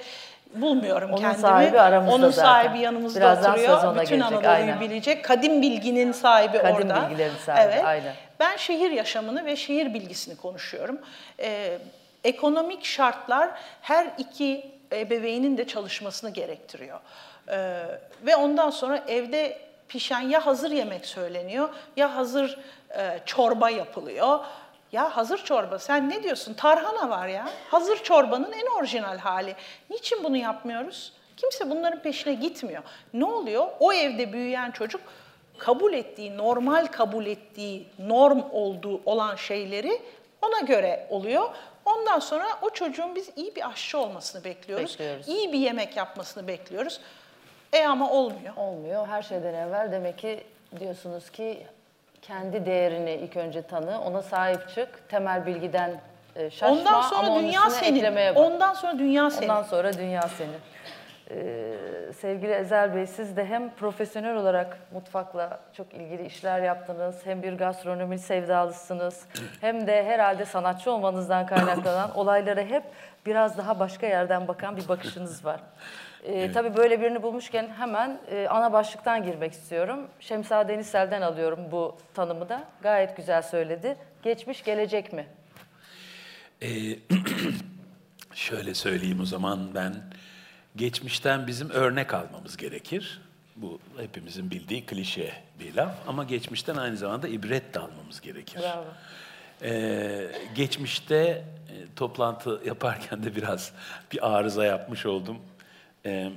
[0.56, 1.42] bulmuyorum Onun kendimi.
[1.42, 2.48] sahibi aramızda Onun zaten.
[2.52, 3.78] sahibi yanımızda Birazdan oturuyor.
[3.78, 4.80] Bütün gelecek, Anadolu'yu aynen.
[4.82, 5.26] bilecek.
[5.26, 7.10] Kadim bilginin sahibi Kadim orada.
[7.10, 7.86] bilgilerin sahibi, evet.
[7.86, 8.14] aynen.
[8.40, 11.00] Ben şehir yaşamını ve şehir bilgisini konuşuyorum.
[11.40, 11.78] Ee,
[12.24, 13.50] ekonomik şartlar
[13.82, 17.00] her iki ebeveynin de çalışmasını gerektiriyor.
[17.50, 17.82] Ee,
[18.26, 19.58] ve ondan sonra evde
[19.88, 22.60] pişen ya hazır yemek söyleniyor ya hazır
[22.98, 24.40] e, çorba yapılıyor.
[24.92, 26.54] Ya hazır çorba sen ne diyorsun?
[26.54, 27.50] Tarhana var ya.
[27.72, 29.56] Hazır çorbanın en orijinal hali.
[29.90, 31.14] Niçin bunu yapmıyoruz?
[31.38, 32.84] Kimse bunların peşine gitmiyor.
[33.14, 33.68] Ne oluyor?
[33.80, 35.02] O evde büyüyen çocuk
[35.58, 40.02] kabul ettiği, normal kabul ettiği, norm olduğu olan şeyleri
[40.42, 41.50] ona göre oluyor.
[41.86, 44.92] Ondan sonra o çocuğun biz iyi bir aşçı olmasını bekliyoruz.
[44.92, 45.28] Bekliyoruz.
[45.28, 47.00] İyi bir yemek yapmasını bekliyoruz.
[47.74, 48.54] E ama olmuyor.
[48.58, 49.08] Olmuyor.
[49.08, 50.44] Her şeyden evvel demek ki
[50.80, 51.68] diyorsunuz ki
[52.22, 55.92] kendi değerini ilk önce tanı, ona sahip çık, temel bilgiden
[56.36, 58.36] e, şaşma Ondan sonra ama dünya senin.
[58.36, 59.50] Ondan sonra dünya senin.
[59.50, 60.58] Ondan sonra dünya senin.
[61.32, 61.74] Ee,
[62.20, 67.54] sevgili Ezel Bey siz de hem profesyonel olarak mutfakla çok ilgili işler yaptınız, hem bir
[67.54, 69.26] gastronomi sevdalısınız,
[69.62, 72.84] hem de herhalde sanatçı olmanızdan kaynaklanan olaylara hep
[73.26, 75.60] biraz daha başka yerden bakan bir bakışınız var.
[76.24, 80.08] Ee, Tabii böyle birini bulmuşken hemen e, ana başlıktan girmek istiyorum.
[80.20, 82.64] Şemsa Denizsel'den alıyorum bu tanımı da.
[82.82, 83.98] Gayet güzel söyledi.
[84.24, 85.28] Geçmiş gelecek mi?
[86.62, 86.68] Ee,
[88.34, 89.96] şöyle söyleyeyim o zaman ben
[90.76, 93.22] geçmişten bizim örnek almamız gerekir.
[93.56, 98.62] Bu hepimizin bildiği klişe bir laf ama geçmişten aynı zamanda ibret de almamız gerekir.
[98.62, 98.86] Bravo.
[99.62, 101.44] Ee, geçmişte e,
[101.96, 103.72] toplantı yaparken de biraz
[104.12, 105.38] bir arıza yapmış oldum.
[106.08, 106.30] Ee,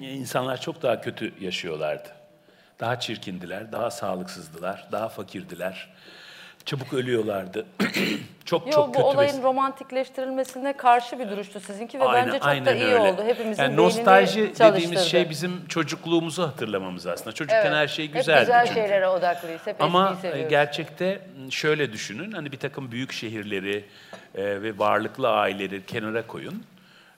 [0.00, 2.08] insanlar çok daha kötü yaşıyorlardı.
[2.80, 5.88] Daha çirkindiler, daha sağlıksızdılar, daha fakirdiler.
[6.64, 7.66] Çabuk ölüyorlardı.
[8.44, 12.38] çok Yo, çok bu kötü olayın bir- romantikleştirilmesine karşı bir duruştu sizinki ve Aynen- bence
[12.38, 12.98] çok aynen da iyi öyle.
[13.00, 13.22] oldu.
[13.24, 17.32] Hepimizin yani nostalji dediğimiz şey bizim çocukluğumuzu hatırlamamız aslında.
[17.32, 17.72] Çocukken Evet.
[17.76, 18.40] her şey Hep güzeldi.
[18.40, 18.80] güzel çünkü.
[18.80, 19.60] şeylere odaklıyız.
[19.66, 22.32] Hep Ama e, gerçekte şöyle düşünün.
[22.32, 23.84] Hani bir takım büyük şehirleri
[24.34, 26.64] e, ve varlıklı aileleri kenara koyun.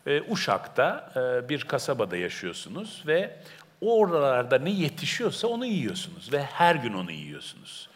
[0.06, 3.36] E, Uşak'ta e, bir kasabada yaşıyorsunuz ve
[3.80, 7.88] oralarda ne yetişiyorsa onu yiyorsunuz ve her gün onu yiyorsunuz.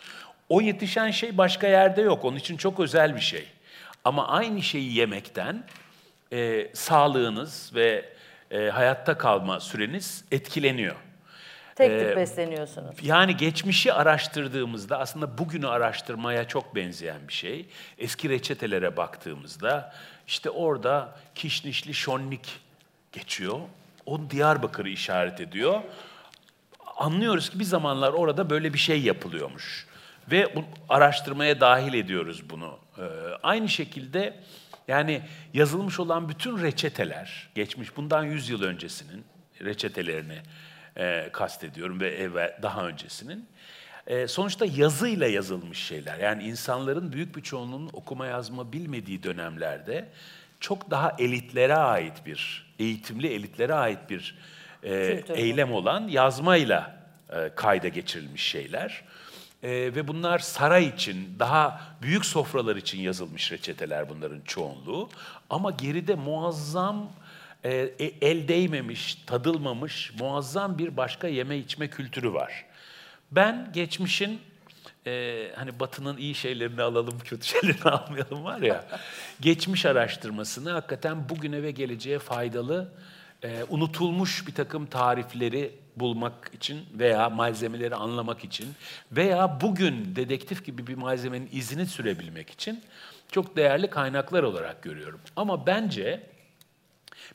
[0.48, 2.24] O yetişen şey başka yerde yok.
[2.24, 3.46] Onun için çok özel bir şey.
[4.04, 5.64] Ama aynı şeyi yemekten
[6.32, 8.04] e, sağlığınız ve
[8.50, 10.96] e, hayatta kalma süreniz etkileniyor.
[11.74, 12.96] Tek tip besleniyorsunuz.
[13.02, 17.66] Yani geçmişi araştırdığımızda aslında bugünü araştırmaya çok benzeyen bir şey.
[17.98, 19.92] Eski reçetelere baktığımızda
[20.30, 22.60] işte orada kişnişli şonlik
[23.12, 23.60] geçiyor.
[24.06, 25.82] O Diyarbakır'ı işaret ediyor.
[26.96, 29.86] Anlıyoruz ki bir zamanlar orada böyle bir şey yapılıyormuş.
[30.30, 32.78] Ve bu araştırmaya dahil ediyoruz bunu.
[32.98, 33.02] Ee,
[33.42, 34.40] aynı şekilde
[34.88, 35.22] yani
[35.54, 39.24] yazılmış olan bütün reçeteler, geçmiş bundan 100 yıl öncesinin
[39.60, 40.38] reçetelerini
[40.96, 43.48] e, kastediyorum ve evvel, daha öncesinin.
[44.10, 46.18] E, sonuçta yazıyla yazılmış şeyler.
[46.18, 50.08] Yani insanların büyük bir çoğunluğunun okuma yazma bilmediği dönemlerde
[50.60, 54.38] çok daha elitlere ait bir, eğitimli elitlere ait bir
[54.82, 56.96] e, eylem olan yazmayla
[57.30, 59.02] e, kayda geçirilmiş şeyler.
[59.62, 65.08] E, ve bunlar saray için, daha büyük sofralar için yazılmış reçeteler bunların çoğunluğu.
[65.50, 67.12] Ama geride muazzam,
[67.64, 72.69] e, e, el değmemiş, tadılmamış muazzam bir başka yeme içme kültürü var.
[73.32, 74.40] Ben geçmişin
[75.06, 78.84] e, hani Batı'nın iyi şeylerini alalım, kötü şeylerini almayalım var ya.
[79.40, 82.92] geçmiş araştırmasını hakikaten bugüne ve geleceğe faydalı,
[83.42, 88.66] e, unutulmuş bir takım tarifleri bulmak için veya malzemeleri anlamak için
[89.12, 92.82] veya bugün dedektif gibi bir malzemenin izini sürebilmek için
[93.32, 95.20] çok değerli kaynaklar olarak görüyorum.
[95.36, 96.30] Ama bence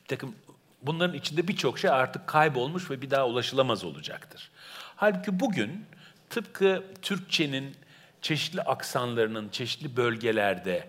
[0.02, 0.34] bir takım
[0.82, 4.50] bunların içinde birçok şey artık kaybolmuş ve bir daha ulaşılamaz olacaktır.
[4.96, 5.84] Halbuki bugün
[6.30, 7.74] tıpkı Türkçenin
[8.22, 10.84] çeşitli aksanlarının çeşitli bölgelerde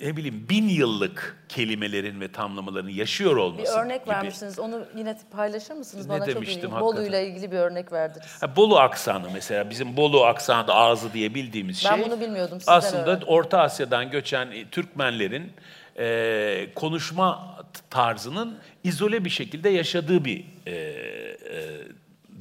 [0.00, 4.14] ne bileyim bin yıllık kelimelerin ve tamlamaların yaşıyor Bir olması örnek gibi.
[4.14, 4.58] vermişsiniz.
[4.58, 6.06] Onu yine paylaşır mısınız?
[6.06, 6.80] Ne Bana çok demiştim hakikaten?
[6.80, 8.42] Bolu'yla ilgili bir örnek verdiniz.
[8.42, 12.04] Ha, Bolu aksanı mesela bizim Bolu aksanı ağzı diye bildiğimiz Ben şey.
[12.04, 13.28] bunu bilmiyordum, sizden Aslında öğrendim.
[13.28, 15.52] Orta Asya'dan göçen e, Türkmenlerin
[15.98, 17.56] e, konuşma
[17.90, 21.78] tarzının izole bir şekilde yaşadığı bir e, e,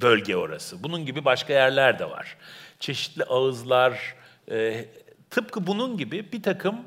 [0.01, 0.83] bölge orası.
[0.83, 2.37] Bunun gibi başka yerler de var.
[2.79, 4.15] Çeşitli ağızlar,
[4.51, 4.85] e,
[5.29, 6.79] tıpkı bunun gibi bir takım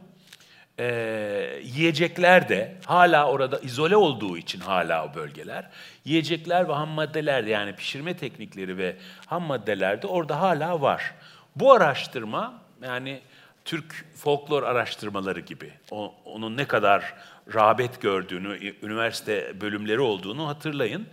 [0.78, 5.70] e, yiyecekler de hala orada izole olduğu için hala o bölgeler,
[6.04, 11.14] yiyecekler ve ham maddeler de yani pişirme teknikleri ve ham maddeler de orada hala var.
[11.56, 13.20] Bu araştırma yani
[13.64, 17.14] Türk folklor araştırmaları gibi o, onun ne kadar
[17.54, 21.06] rağbet gördüğünü, üniversite bölümleri olduğunu hatırlayın.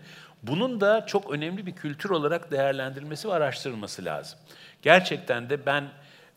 [0.47, 4.39] Bunun da çok önemli bir kültür olarak değerlendirilmesi ve araştırılması lazım.
[4.81, 5.83] Gerçekten de ben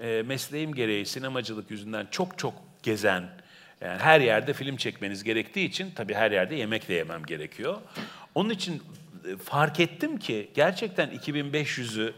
[0.00, 3.24] e, mesleğim gereği sinemacılık yüzünden çok çok gezen,
[3.80, 7.78] yani her yerde film çekmeniz gerektiği için tabii her yerde yemek de yemem gerekiyor.
[8.34, 8.82] Onun için
[9.32, 12.12] e, fark ettim ki gerçekten 2500'ü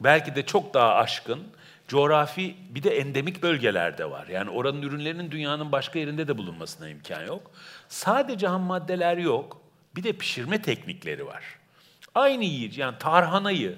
[0.00, 1.42] belki de çok daha aşkın
[1.88, 4.26] coğrafi bir de endemik bölgelerde var.
[4.26, 7.50] Yani oranın ürünlerinin dünyanın başka yerinde de bulunmasına imkan yok.
[7.88, 9.67] Sadece ham maddeler yok.
[9.98, 11.44] Bir de pişirme teknikleri var.
[12.14, 13.76] Aynı yiyici yani tarhanayı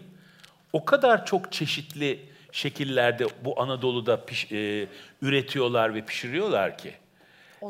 [0.72, 2.20] o kadar çok çeşitli
[2.52, 4.88] şekillerde bu Anadolu'da piş, e,
[5.22, 6.94] üretiyorlar ve pişiriyorlar ki.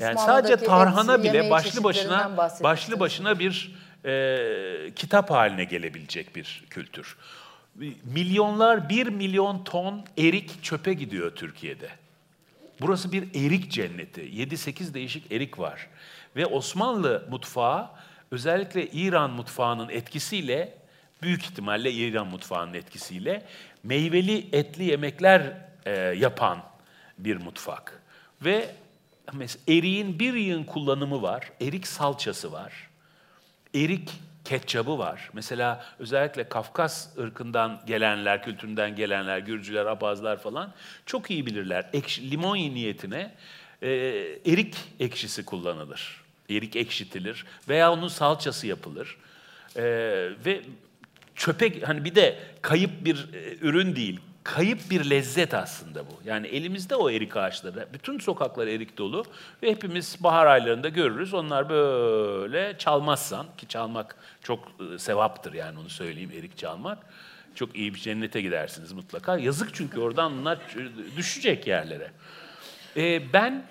[0.01, 7.17] Yani sadece tarhana bile başlı başına başlı başına bir e, kitap haline gelebilecek bir kültür.
[8.05, 11.89] Milyonlar, bir milyon ton erik çöpe gidiyor Türkiye'de.
[12.81, 14.21] Burası bir erik cenneti.
[14.21, 15.87] 7-8 değişik erik var.
[16.37, 17.91] Ve Osmanlı mutfağı
[18.31, 20.75] özellikle İran mutfağının etkisiyle,
[21.23, 23.47] büyük ihtimalle İran mutfağının etkisiyle
[23.83, 25.53] meyveli etli yemekler
[25.87, 26.63] e, yapan
[27.19, 28.03] bir mutfak.
[28.45, 28.75] Ve
[29.33, 31.53] mesela eriğin bir yığın kullanımı var.
[31.61, 32.73] Erik salçası var.
[33.75, 34.11] Erik
[34.45, 35.31] ketçabı var.
[35.33, 40.73] Mesela özellikle Kafkas ırkından gelenler, kültüründen gelenler, Gürcüler, Abazlar falan
[41.07, 41.91] çok iyi bilirler.
[41.93, 43.35] Ekşi, limon niyetine
[43.83, 43.89] e,
[44.47, 46.30] erik ekşisi kullanılır.
[46.51, 49.17] Erik ekşitilir veya onun salçası yapılır.
[49.77, 49.83] E,
[50.47, 50.63] ve
[51.35, 54.21] çöpe hani bir de kayıp bir e, ürün değil.
[54.45, 56.13] Kayıp bir lezzet aslında bu.
[56.25, 57.89] Yani elimizde o erik ağaçları.
[57.93, 59.25] Bütün sokaklar erik dolu
[59.63, 61.35] ve hepimiz bahar aylarında görürüz.
[61.35, 66.99] Onlar böyle çalmazsan ki çalmak çok e, sevaptır yani onu söyleyeyim erik çalmak.
[67.55, 69.39] Çok iyi bir cennete gidersiniz mutlaka.
[69.39, 70.59] Yazık çünkü oradan bunlar
[71.17, 72.11] düşecek yerlere.
[72.97, 73.65] E, ben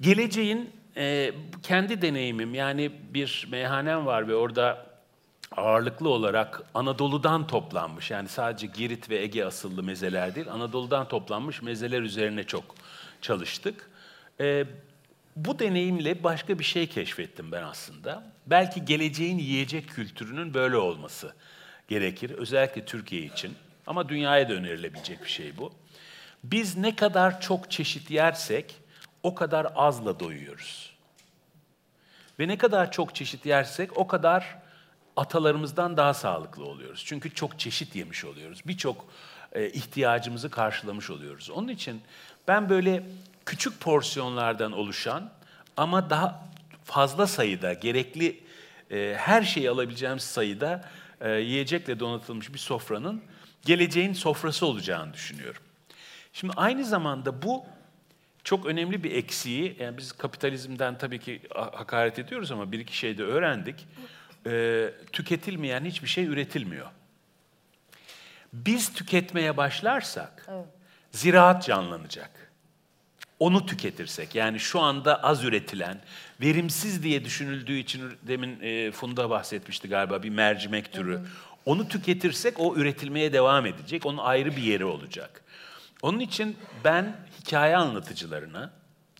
[0.00, 1.32] geleceğin e,
[1.62, 4.86] kendi deneyimim yani bir meyhanem var ve orada
[5.56, 12.02] ağırlıklı olarak Anadolu'dan toplanmış yani sadece Girit ve Ege asıllı mezeler değil Anadolu'dan toplanmış mezeler
[12.02, 12.64] üzerine çok
[13.20, 13.90] çalıştık.
[14.40, 14.64] Ee,
[15.36, 18.32] bu deneyimle başka bir şey keşfettim ben aslında.
[18.46, 21.34] Belki geleceğin yiyecek kültürünün böyle olması
[21.88, 23.54] gerekir özellikle Türkiye için
[23.86, 25.72] ama dünyaya da önerilebilecek bir şey bu.
[26.44, 28.74] Biz ne kadar çok çeşit yersek
[29.26, 30.96] o kadar azla doyuyoruz.
[32.38, 34.58] Ve ne kadar çok çeşit yersek o kadar
[35.16, 37.02] atalarımızdan daha sağlıklı oluyoruz.
[37.06, 38.60] Çünkü çok çeşit yemiş oluyoruz.
[38.66, 39.06] Birçok
[39.52, 41.50] e, ihtiyacımızı karşılamış oluyoruz.
[41.50, 42.02] Onun için
[42.48, 43.06] ben böyle
[43.46, 45.30] küçük porsiyonlardan oluşan
[45.76, 46.48] ama daha
[46.84, 48.40] fazla sayıda gerekli
[48.90, 50.88] e, her şeyi alabileceğimiz sayıda
[51.20, 53.22] e, yiyecekle donatılmış bir sofranın
[53.64, 55.62] geleceğin sofrası olacağını düşünüyorum.
[56.32, 57.64] Şimdi aynı zamanda bu
[58.46, 63.18] çok önemli bir eksiği, yani biz kapitalizmden tabii ki hakaret ediyoruz ama bir iki şey
[63.18, 63.86] de öğrendik
[64.46, 66.86] e, tüketilmeyen hiçbir şey üretilmiyor.
[68.52, 70.46] Biz tüketmeye başlarsak
[71.10, 72.52] ziraat canlanacak.
[73.38, 76.00] Onu tüketirsek yani şu anda az üretilen,
[76.40, 81.20] verimsiz diye düşünüldüğü için demin e, Funda bahsetmişti galiba bir mercimek türü.
[81.64, 84.06] Onu tüketirsek o üretilmeye devam edecek.
[84.06, 85.42] Onun ayrı bir yeri olacak.
[86.02, 88.70] Onun için ben hikaye anlatıcılarına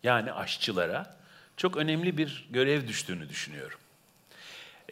[0.02, 1.16] yani aşçılara
[1.56, 3.78] çok önemli bir görev düştüğünü düşünüyorum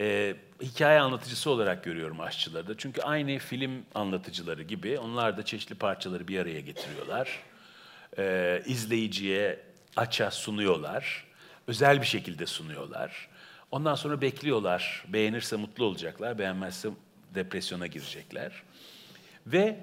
[0.01, 2.77] e, hikaye anlatıcısı olarak görüyorum aşçıları da.
[2.79, 7.43] Çünkü aynı film anlatıcıları gibi onlar da çeşitli parçaları bir araya getiriyorlar.
[8.19, 9.61] E, izleyiciye
[9.97, 11.25] aça sunuyorlar.
[11.67, 13.29] Özel bir şekilde sunuyorlar.
[13.71, 15.05] Ondan sonra bekliyorlar.
[15.09, 16.89] Beğenirse mutlu olacaklar, beğenmezse
[17.35, 18.53] depresyona girecekler.
[19.47, 19.77] Ve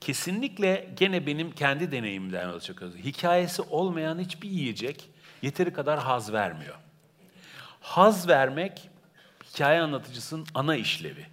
[0.00, 2.96] kesinlikle gene benim kendi deneyimimden yola çıkıyoruz.
[2.96, 5.10] Hikayesi olmayan hiçbir yiyecek
[5.42, 6.74] yeteri kadar haz vermiyor.
[7.80, 8.90] Haz vermek
[9.44, 11.26] hikaye anlatıcısının ana işlevi.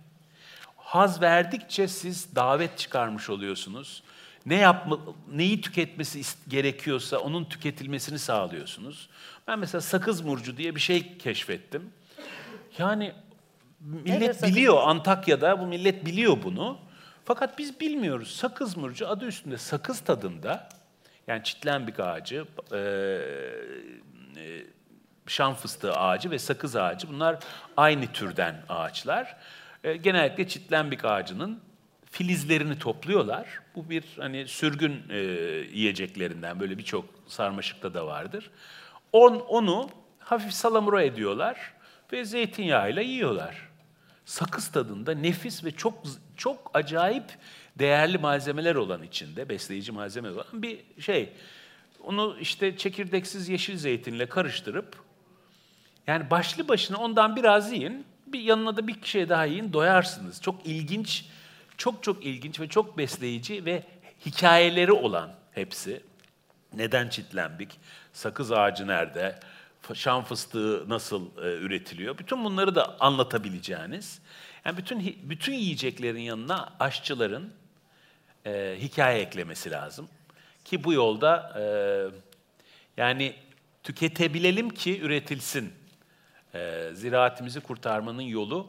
[0.77, 4.03] Haz verdikçe siz davet çıkarmış oluyorsunuz.
[4.45, 4.99] Ne yapma,
[5.33, 9.09] neyi tüketmesi gerekiyorsa onun tüketilmesini sağlıyorsunuz.
[9.47, 11.89] Ben mesela sakız murcu diye bir şey keşfettim.
[12.77, 13.13] Yani
[13.79, 16.77] millet biliyor Antakya'da bu millet biliyor bunu.
[17.25, 18.35] Fakat biz bilmiyoruz.
[18.35, 20.69] Sakız murcu adı üstünde sakız tadında
[21.27, 22.77] yani çitlenbik ağacı, e,
[24.37, 24.65] e,
[25.27, 27.39] şan fıstığı ağacı ve sakız ağacı bunlar
[27.77, 29.37] aynı türden ağaçlar.
[29.83, 31.59] E, genellikle çitlenbik ağacının
[32.11, 33.47] filizlerini topluyorlar.
[33.75, 35.17] Bu bir hani sürgün e,
[35.73, 38.51] yiyeceklerinden böyle birçok sarmaşıkta da vardır.
[39.13, 41.73] On, onu hafif salamura ediyorlar
[42.13, 43.72] ve zeytinyağıyla yiyorlar.
[44.25, 46.03] Sakız tadında nefis ve çok
[46.37, 47.23] çok acayip
[47.79, 51.29] değerli malzemeler olan içinde, besleyici malzeme olan bir şey.
[52.03, 54.95] Onu işte çekirdeksiz yeşil zeytinle karıştırıp
[56.07, 60.41] yani başlı başına ondan biraz yiyin, bir yanına da bir şey daha yiyin, doyarsınız.
[60.41, 61.25] Çok ilginç,
[61.77, 63.83] çok çok ilginç ve çok besleyici ve
[64.25, 66.01] hikayeleri olan hepsi.
[66.73, 67.79] Neden çitlenbik,
[68.13, 69.39] sakız ağacı nerede,
[69.93, 72.17] şan fıstığı nasıl e, üretiliyor?
[72.17, 74.19] Bütün bunları da anlatabileceğiniz.
[74.65, 77.53] Yani bütün bütün yiyeceklerin yanına aşçıların
[78.45, 80.09] e, hikaye eklemesi lazım.
[80.65, 81.63] Ki bu yolda e,
[82.97, 83.35] yani
[83.83, 85.73] tüketebilelim ki üretilsin.
[86.53, 88.67] E, ziraatimizi kurtarmanın yolu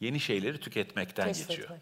[0.00, 1.48] yeni şeyleri tüketmekten geçiyor.
[1.48, 1.80] Keşfetmek.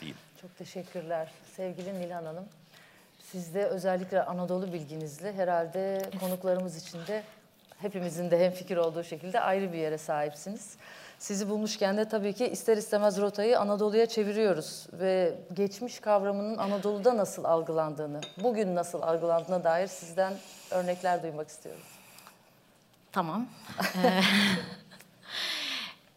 [0.00, 0.18] Diyeyim.
[0.42, 1.30] Çok teşekkürler.
[1.56, 2.48] Sevgili Nilhan Hanım,
[3.32, 7.24] siz de özellikle Anadolu bilginizle herhalde konuklarımız için de
[7.82, 10.76] hepimizin de hemfikir olduğu şekilde ayrı bir yere sahipsiniz.
[11.18, 17.44] Sizi bulmuşken de tabii ki ister istemez rotayı Anadolu'ya çeviriyoruz ve geçmiş kavramının Anadolu'da nasıl
[17.44, 20.32] algılandığını, bugün nasıl algılandığına dair sizden
[20.70, 21.82] örnekler duymak istiyorum.
[23.12, 23.46] Tamam.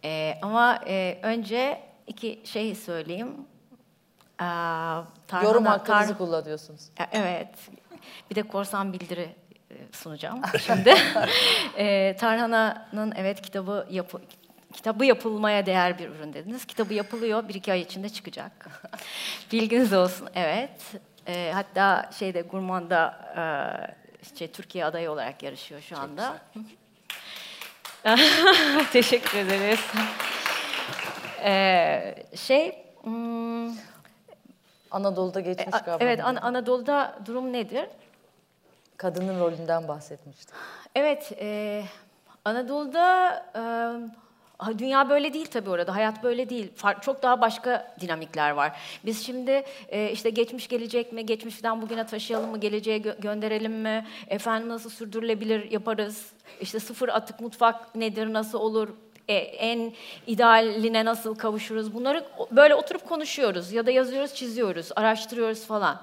[0.06, 3.34] Ee, ama e, önce iki şey söyleyeyim.
[4.42, 4.46] Ee,
[5.44, 6.82] Yorum hakkınızı kullanıyorsunuz.
[7.00, 7.50] E, Evet.
[8.30, 9.36] Bir de korsan bildiri
[9.92, 10.94] sunacağım şimdi.
[11.78, 14.22] e, Tarhana'nın evet kitabı yapı
[14.74, 16.66] kitabı yapılmaya değer bir ürün dediniz.
[16.66, 18.52] Kitabı yapılıyor, bir iki ay içinde çıkacak.
[19.52, 20.70] Bilginiz olsun, evet.
[21.28, 23.18] E, hatta şeyde Gurman'da
[24.34, 26.38] e, şey, Türkiye adayı olarak yarışıyor şu anda.
[28.94, 29.80] Teşekkür ederiz.
[31.44, 33.70] E, şey, hmm,
[34.92, 35.98] Anadolu'da e, geçmiş a- kavram.
[36.02, 37.86] evet An- Anadolu'da durum nedir?
[38.98, 40.56] Kadının rolünden bahsetmiştim.
[40.96, 41.84] Evet, e,
[42.46, 46.72] Anadolu'da e, dünya böyle değil tabii orada, hayat böyle değil.
[46.78, 48.80] Far- çok daha başka dinamikler var.
[49.06, 54.08] Biz şimdi e, işte geçmiş gelecek mi, geçmişten bugüne taşıyalım mı, geleceğe gö- gönderelim mi,
[54.28, 58.90] efendim nasıl sürdürülebilir yaparız, işte sıfır atık mutfak nedir, nasıl olur,
[59.28, 59.94] e, en
[60.28, 66.02] idealine nasıl kavuşuruz, bunları böyle oturup konuşuyoruz ya da yazıyoruz, çiziyoruz, araştırıyoruz falan.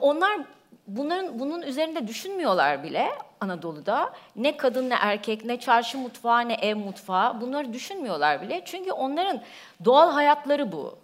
[0.00, 0.40] Onlar
[0.86, 3.08] bunların bunun üzerinde düşünmüyorlar bile
[3.40, 4.12] Anadolu'da.
[4.36, 8.62] Ne kadın ne erkek, ne çarşı mutfağı ne ev mutfağı bunları düşünmüyorlar bile.
[8.64, 9.40] Çünkü onların
[9.84, 10.98] doğal hayatları bu.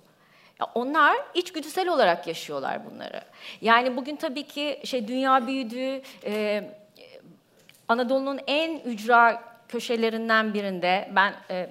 [0.61, 3.21] Ya onlar içgüdüsel olarak yaşıyorlar bunları.
[3.61, 6.65] Yani bugün tabii ki şey dünya büyüdü, e,
[7.89, 11.71] Anadolu'nun en ücra köşelerinden birinde ben e,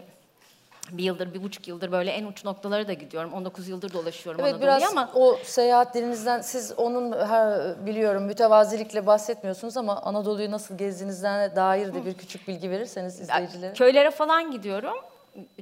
[0.97, 3.33] bir yıldır, bir buçuk yıldır böyle en uç noktalara da gidiyorum.
[3.33, 10.01] 19 yıldır dolaşıyorum Evet Anadolu'yu ama o seyahatlerinizden siz onun her, biliyorum mütevazilikle bahsetmiyorsunuz ama
[10.01, 13.73] Anadolu'yu nasıl gezdiğinizden dair de bir küçük bilgi verirseniz izleyicilere.
[13.73, 14.95] Köylere falan gidiyorum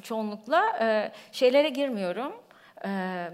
[0.03, 0.63] çoğunlukla.
[0.81, 2.33] Ee, şeylere girmiyorum.
[2.85, 3.29] Ee,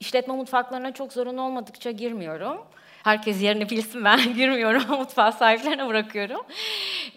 [0.00, 2.58] işletme mutfaklarına çok zorunlu olmadıkça girmiyorum.
[3.02, 4.82] Herkes yerini bilsin ben girmiyorum.
[4.88, 6.40] Mutfağı sahiplerine bırakıyorum.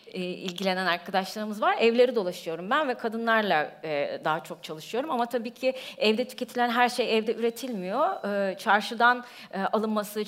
[0.07, 1.75] Ee, ilgilenen arkadaşlarımız var.
[1.79, 5.11] Evleri dolaşıyorum ben ve kadınlarla e, daha çok çalışıyorum.
[5.11, 8.25] Ama tabii ki evde tüketilen her şey evde üretilmiyor.
[8.25, 10.25] Ee, çarşıdan e, alınması,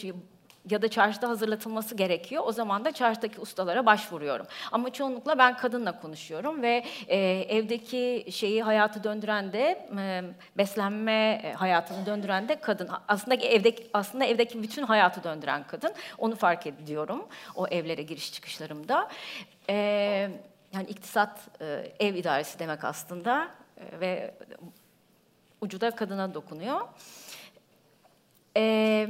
[0.70, 2.44] ya da çarşıda hazırlatılması gerekiyor.
[2.46, 4.46] O zaman da çarşıdaki ustalara başvuruyorum.
[4.72, 7.18] Ama çoğunlukla ben kadınla konuşuyorum ve e,
[7.50, 10.24] evdeki şeyi hayatı döndüren de e,
[10.58, 12.90] beslenme e, hayatını döndüren de kadın.
[13.08, 15.94] Aslında evdeki aslında evdeki bütün hayatı döndüren kadın.
[16.18, 17.26] Onu fark ediyorum
[17.56, 19.10] o evlere giriş çıkışlarımda.
[19.70, 19.76] E,
[20.74, 24.36] yani iktisat e, ev idaresi demek aslında E, ve
[25.62, 26.82] ucu da kadına dokunuyor.
[28.56, 29.10] Eee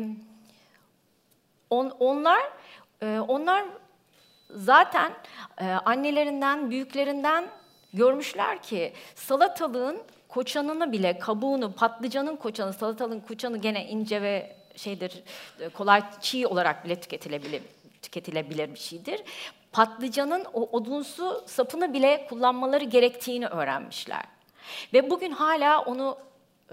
[1.70, 2.42] on, onlar
[3.02, 3.66] e, onlar
[4.50, 5.12] zaten
[5.62, 7.46] e, annelerinden, büyüklerinden
[7.94, 9.98] görmüşler ki salatalığın
[10.30, 15.24] koçanını bile, kabuğunu, patlıcanın koçanı, salatalığın koçanı gene ince ve şeydir,
[15.60, 17.62] e, kolay çiğ olarak bile tüketilebilir,
[18.02, 19.24] tüketilebilir bir şeydir.
[19.72, 24.24] Patlıcanın o odunsu sapını bile kullanmaları gerektiğini öğrenmişler.
[24.94, 26.18] Ve bugün hala onu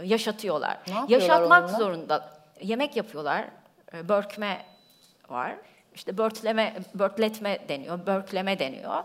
[0.02, 0.78] yaşatıyorlar.
[0.88, 1.78] Ne yapıyorlar Yaşatmak onunla?
[1.78, 2.32] zorunda.
[2.60, 3.44] Yemek yapıyorlar.
[3.94, 4.66] e, Börkme
[5.28, 5.56] var.
[5.94, 9.04] İşte börtleme, börtletme deniyor, börkleme deniyor.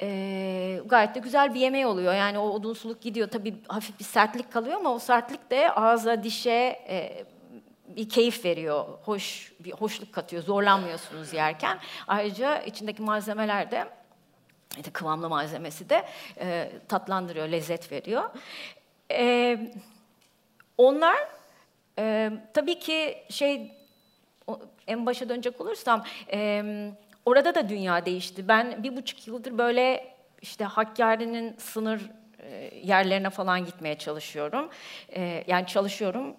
[0.00, 2.14] Ee, gayet de güzel bir yemeği oluyor.
[2.14, 3.28] Yani o odunsuluk gidiyor.
[3.28, 6.50] Tabii hafif bir sertlik kalıyor ama o sertlik de ağza, dişe,
[6.88, 7.24] e,
[7.88, 11.78] bir keyif veriyor, hoş bir hoşluk katıyor, zorlanmıyorsunuz yerken.
[12.06, 13.88] Ayrıca içindeki malzemeler de
[14.76, 16.04] işte kıvamlı malzemesi de
[16.40, 18.30] e, tatlandırıyor, lezzet veriyor.
[19.12, 19.58] E,
[20.78, 21.16] onlar
[21.98, 23.77] e, tabii ki şey
[24.88, 26.62] en başa dönecek olursam e,
[27.26, 28.48] orada da dünya değişti.
[28.48, 34.68] Ben bir buçuk yıldır böyle işte Hakkari'nin sınır e, yerlerine falan gitmeye çalışıyorum.
[35.08, 36.36] E, yani çalışıyorum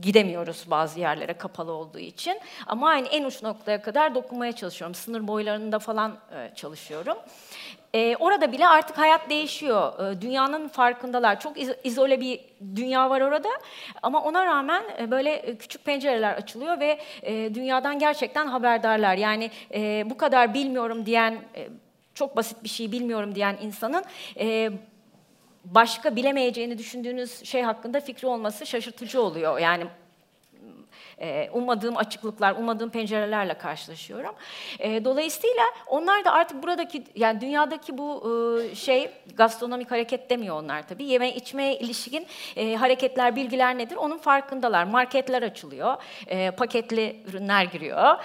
[0.00, 2.40] gidemiyoruz bazı yerlere kapalı olduğu için.
[2.66, 4.94] Ama aynı en uç noktaya kadar dokunmaya çalışıyorum.
[4.94, 7.18] Sınır boylarında falan e, çalışıyorum.
[7.94, 10.10] E, orada bile artık hayat değişiyor.
[10.12, 11.40] E, dünyanın farkındalar.
[11.40, 12.40] Çok iz- izole bir
[12.76, 13.48] dünya var orada.
[14.02, 19.14] Ama ona rağmen e, böyle e, küçük pencereler açılıyor ve e, dünyadan gerçekten haberdarlar.
[19.16, 21.68] Yani e, bu kadar bilmiyorum diyen, e,
[22.14, 24.04] çok basit bir şey bilmiyorum diyen insanın...
[24.38, 24.70] E,
[25.64, 29.58] başka bilemeyeceğini düşündüğünüz şey hakkında fikri olması şaşırtıcı oluyor.
[29.58, 29.84] Yani
[31.22, 34.34] e, ummadığım açıklıklar, ummadığım pencerelerle karşılaşıyorum.
[34.78, 38.22] E, dolayısıyla onlar da artık buradaki, yani dünyadaki bu
[38.72, 41.04] e, şey, gastronomik hareket demiyor onlar tabii.
[41.04, 43.96] Yeme içmeye ilişkin e, hareketler, bilgiler nedir?
[43.96, 44.84] Onun farkındalar.
[44.84, 45.96] Marketler açılıyor,
[46.26, 48.16] e, paketli ürünler giriyor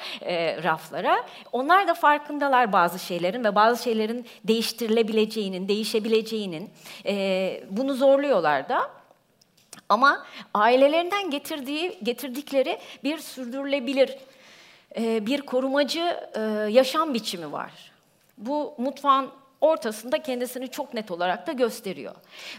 [0.64, 1.24] raflara.
[1.52, 6.70] Onlar da farkındalar bazı şeylerin ve bazı şeylerin değiştirilebileceğinin, değişebileceğinin.
[7.70, 8.97] Bunu zorluyorlar da.
[9.90, 14.18] Ama ailelerinden getirdiği getirdikleri bir sürdürülebilir,
[14.98, 17.72] e, bir korumacı e, yaşam biçimi var.
[18.38, 19.30] Bu mutfağın
[19.62, 22.16] ortasında kendisini çok net olarak da gösteriyor.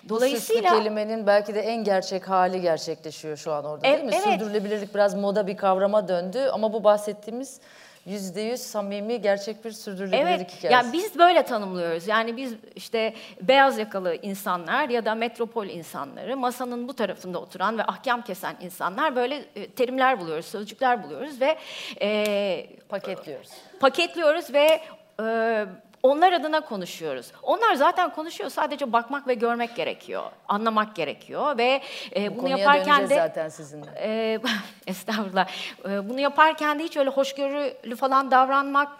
[0.08, 4.10] Dolayısıyla Dolayısıyla kelimenin belki de en gerçek hali gerçekleşiyor şu an orada değil E- mi?
[4.14, 4.24] evet.
[4.40, 7.60] Sürdürülebilirlik biraz moda bir kavrama döndü ama bu bahsettiğimiz
[8.08, 10.72] yüzde yüz samimi gerçek bir sürdürülebilirlik Evet, hikayesi.
[10.72, 12.06] yani biz böyle tanımlıyoruz.
[12.08, 17.82] Yani biz işte beyaz yakalı insanlar ya da metropol insanları, masanın bu tarafında oturan ve
[17.84, 21.58] ahkam kesen insanlar böyle e, terimler buluyoruz, sözcükler buluyoruz ve
[22.02, 23.48] e, paketliyoruz.
[23.80, 24.80] paketliyoruz ve
[25.22, 25.64] e,
[26.02, 27.32] onlar adına konuşuyoruz.
[27.42, 28.50] Onlar zaten konuşuyor.
[28.50, 30.22] Sadece bakmak ve görmek gerekiyor.
[30.48, 31.82] Anlamak gerekiyor ve
[32.16, 33.90] e, Bu bunu yaparken de zaten sizinle.
[34.00, 34.38] e,
[34.86, 35.48] estağfurullah.
[35.88, 38.92] E, bunu yaparken de hiç öyle hoşgörülü falan davranmak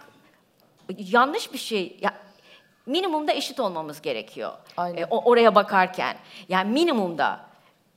[0.97, 1.97] yanlış bir şey.
[2.01, 2.13] Ya,
[2.85, 4.51] minimumda eşit olmamız gerekiyor.
[4.77, 5.01] Aynen.
[5.01, 6.15] E, oraya bakarken.
[6.49, 7.39] Yani minimumda.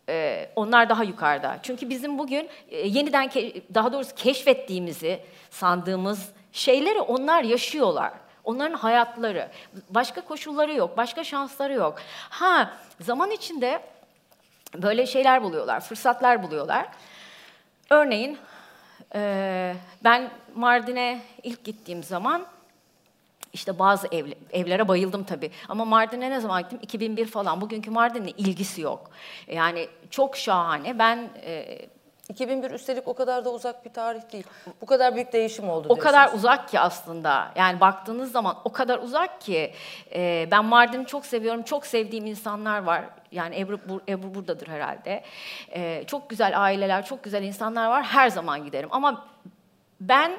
[0.09, 1.59] e, onlar daha yukarıda.
[1.63, 3.31] Çünkü bizim bugün e, yeniden
[3.75, 8.13] daha doğrusu keşfettiğimizi sandığımız şeyleri onlar yaşıyorlar.
[8.45, 9.49] Onların hayatları.
[9.91, 11.99] Başka koşulları yok, başka şansları yok.
[12.31, 13.83] Ha, zaman içinde
[14.75, 16.89] böyle şeyler buluyorlar, fırsatlar buluyorlar.
[17.91, 18.39] Örneğin
[20.05, 22.47] ben Mardin'e ilk gittiğim zaman
[23.53, 25.51] işte bazı ev, evlere bayıldım tabii.
[25.69, 26.79] Ama Mardin'e ne zaman gittim?
[26.83, 27.61] 2001 falan.
[27.61, 29.11] Bugünkü Mardin'le ilgisi yok.
[29.47, 30.99] Yani çok şahane.
[30.99, 31.79] Ben e,
[32.29, 34.45] 2001 üstelik o kadar da uzak bir tarih değil.
[34.81, 36.45] Bu kadar büyük değişim oldu o kadar diyorsunuz.
[36.45, 37.49] uzak ki aslında.
[37.57, 39.73] Yani baktığınız zaman o kadar uzak ki.
[40.15, 41.63] e, ben Mardin'i çok seviyorum.
[41.63, 43.05] Çok sevdiğim insanlar var.
[43.33, 45.25] Yani Ebru, bur- Ebru buradadır herhalde.
[45.71, 48.03] E, çok güzel aileler, çok güzel insanlar var.
[48.05, 48.89] Her zaman giderim.
[48.93, 49.27] Ama
[50.01, 50.33] ben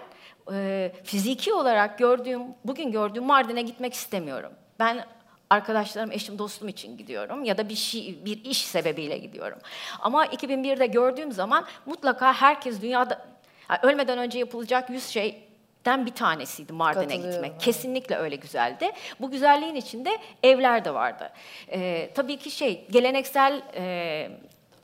[0.54, 4.52] e, fiziki olarak gördüğüm, bugün gördüğüm Mardin'e gitmek istemiyorum.
[4.80, 5.06] Ben
[5.54, 9.60] arkadaşlarım, eşim, dostum için gidiyorum ya da bir şey, bir iş sebebiyle gidiyorum.
[10.00, 13.26] Ama 2001'de gördüğüm zaman mutlaka herkes dünyada
[13.70, 17.52] yani ölmeden önce yapılacak 100 şeyden bir tanesiydi Mardin'e gitmek.
[17.52, 17.62] evet.
[17.62, 18.92] Kesinlikle öyle güzeldi.
[19.20, 21.30] Bu güzelliğin içinde evler de vardı.
[21.72, 24.30] Ee, tabii ki şey geleneksel e,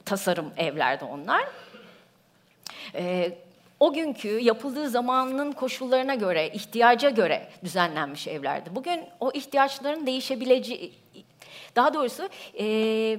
[0.05, 1.43] tasarım evlerde onlar.
[2.95, 3.31] Ee,
[3.79, 8.69] o günkü yapıldığı zamanın koşullarına göre, ihtiyaca göre düzenlenmiş evlerdi.
[8.75, 10.93] Bugün o ihtiyaçların değişebileceği,
[11.75, 13.17] daha doğrusu e,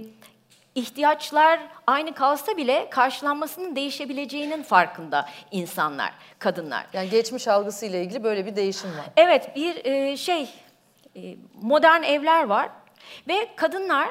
[0.74, 6.86] ihtiyaçlar aynı kalsa bile karşılanmasının değişebileceğinin farkında insanlar, kadınlar.
[6.92, 9.06] Yani geçmiş algısıyla ilgili böyle bir değişim var.
[9.16, 10.48] Evet, bir e, şey
[11.16, 12.68] e, modern evler var
[13.28, 14.08] ve kadınlar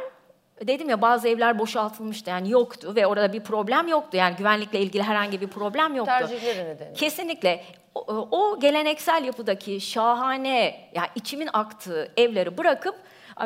[0.68, 5.04] dedim ya bazı evler boşaltılmıştı yani yoktu ve orada bir problem yoktu yani güvenlikle ilgili
[5.04, 6.14] herhangi bir problem yoktu.
[6.20, 6.94] Tercihleri nedeniyle.
[6.94, 7.64] Kesinlikle
[7.96, 12.96] o, o geleneksel yapıdaki şahane yani içimin aktığı evleri bırakıp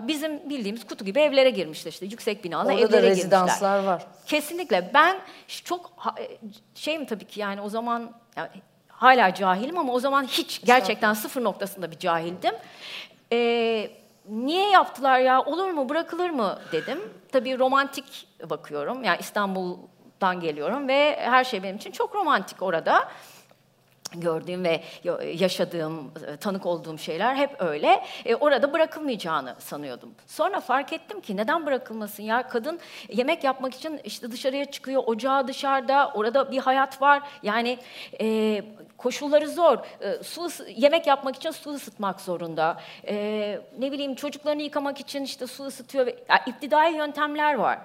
[0.02, 3.18] bizim bildiğimiz kutu gibi evlere girmişler işte yüksek binalı Orada evlere da girmişler.
[3.18, 4.06] rezidanslar var.
[4.26, 4.92] Kesinlikle.
[4.94, 5.18] Ben
[5.64, 6.38] çok e,
[6.76, 8.50] şeyim tabii ki yani o zaman yani
[8.88, 12.56] hala cahilim ama o zaman hiç gerçekten sıfır noktasında bir cahildim.
[13.32, 13.90] Ee,
[14.30, 17.00] niye yaptılar ya olur mu bırakılır mı dedim.
[17.32, 19.04] Tabii romantik bakıyorum.
[19.04, 23.10] Yani İstanbul'dan geliyorum ve her şey benim için çok romantik orada.
[24.16, 24.84] gördüğüm ve
[25.34, 28.04] yaşadığım, e, tanık olduğum şeyler hep öyle.
[28.26, 30.10] E, orada bırakılmayacağını sanıyordum.
[30.28, 32.48] Sonra fark ettim ki neden bırakılmasın ya?
[32.48, 37.22] Kadın yemek yapmak için işte dışarıya çıkıyor, ocağı dışarıda, orada bir hayat var.
[37.44, 37.78] Yani
[38.22, 38.62] e,
[39.04, 39.78] koşulları zor.
[40.02, 42.82] E, su yemek yapmak için su ısıtmak zorunda.
[43.08, 43.14] E,
[43.80, 46.06] ne bileyim çocuklarını yıkamak için işte su ısıtıyor.
[46.06, 47.80] ve- Ya, iptidai yöntemler var.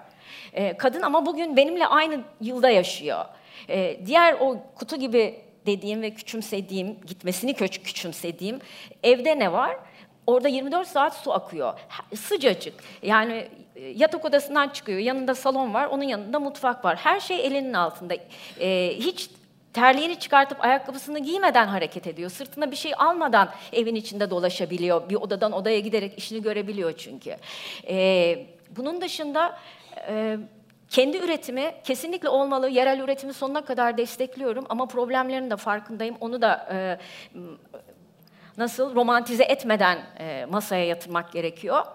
[0.52, 3.24] E, kadın ama bugün benimle aynı yılda yaşıyor.
[3.68, 8.58] E, diğer o kutu gibi dediğim ve küçümsediğim, gitmesini küçümsediğim
[9.02, 9.76] evde ne var?
[10.26, 11.78] Orada 24 saat su akıyor.
[12.16, 12.74] Sıcacık.
[13.02, 14.98] Yani e, yatak odasından çıkıyor.
[14.98, 15.86] Yanında salon var.
[15.86, 16.96] Onun yanında mutfak var.
[16.96, 18.14] Her şey elinin altında.
[18.60, 19.30] E, hiç
[19.72, 22.30] terliğini çıkartıp ayakkabısını giymeden hareket ediyor.
[22.30, 25.08] Sırtına bir şey almadan evin içinde dolaşabiliyor.
[25.08, 27.36] Bir odadan odaya giderek işini görebiliyor çünkü.
[27.88, 28.46] E,
[28.76, 29.58] bunun dışında
[30.08, 30.36] e,
[30.88, 32.68] kendi üretimi kesinlikle olmalı.
[32.68, 36.16] Yerel üretimi sonuna kadar destekliyorum ama problemlerin de farkındayım.
[36.20, 36.98] Onu da e,
[38.58, 41.86] nasıl romantize etmeden e, masaya yatırmak gerekiyor.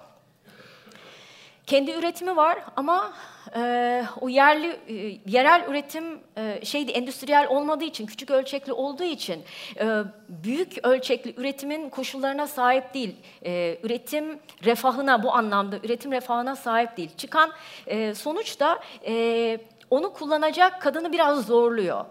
[1.67, 3.13] Kendi üretimi var ama
[3.55, 9.43] e, o yerli e, yerel üretim e, şeydi endüstriyel olmadığı için küçük ölçekli olduğu için
[9.79, 9.85] e,
[10.29, 13.15] büyük ölçekli üretimin koşullarına sahip değil.
[13.45, 17.09] E, üretim refahına bu anlamda üretim refahına sahip değil.
[17.17, 17.51] Çıkan
[17.87, 19.57] e, sonuç da e,
[19.89, 22.05] onu kullanacak kadını biraz zorluyor.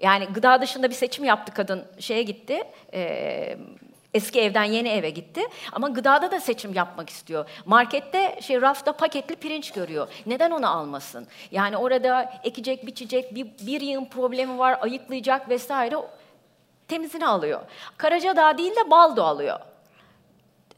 [0.00, 2.62] Yani gıda dışında bir seçim yaptı kadın şeye gitti.
[2.94, 3.58] e,
[4.14, 5.42] eski evden yeni eve gitti
[5.72, 7.48] ama gıdada da seçim yapmak istiyor.
[7.64, 10.08] Markette şey rafta paketli pirinç görüyor.
[10.26, 11.26] Neden onu almasın?
[11.50, 15.96] Yani orada ekecek, biçecek, bir, bir yığın problemi var, ayıklayacak vesaire.
[16.88, 17.60] Temizini alıyor.
[17.96, 19.60] Karacadağ değil de Baldo alıyor.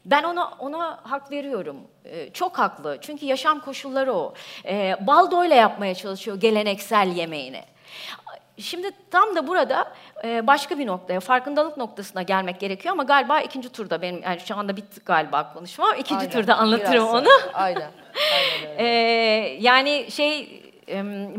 [0.05, 1.77] Ben ona ona hak veriyorum.
[2.05, 2.97] Ee, çok haklı.
[3.01, 4.33] Çünkü yaşam koşulları o.
[4.65, 7.63] Ee, baldoyla yapmaya çalışıyor geleneksel yemeğini.
[8.57, 9.93] Şimdi tam da burada
[10.23, 14.55] e, başka bir noktaya, farkındalık noktasına gelmek gerekiyor ama galiba ikinci turda benim, yani şu
[14.55, 17.29] anda bitti galiba konuşma ikinci Aynen, turda anlatırım biraz onu.
[17.53, 17.91] Aynen.
[18.33, 18.83] Aynen öyle.
[18.83, 20.63] Ee, yani şey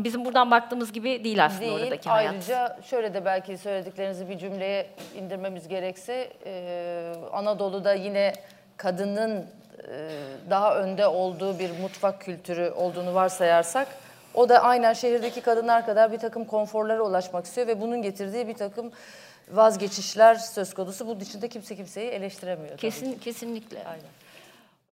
[0.03, 1.83] bizim buradan baktığımız gibi değil aslında Değil.
[1.83, 2.33] oradaki hayat.
[2.33, 8.33] Ayrıca şöyle de belki söylediklerinizi bir cümleye indirmemiz gerekse e, Anadolu'da yine
[8.77, 9.45] kadının
[9.87, 10.09] e,
[10.49, 13.87] daha önde olduğu bir mutfak kültürü olduğunu varsayarsak
[14.33, 18.53] o da aynen şehirdeki kadınlar kadar bir takım konforlara ulaşmak istiyor ve bunun getirdiği bir
[18.53, 18.91] takım
[19.51, 21.07] vazgeçişler söz konusu.
[21.07, 22.77] Bunun dışında kimse kimseyi eleştiremiyor.
[22.77, 23.83] Kesin kesinlikle.
[23.85, 24.28] Aynen.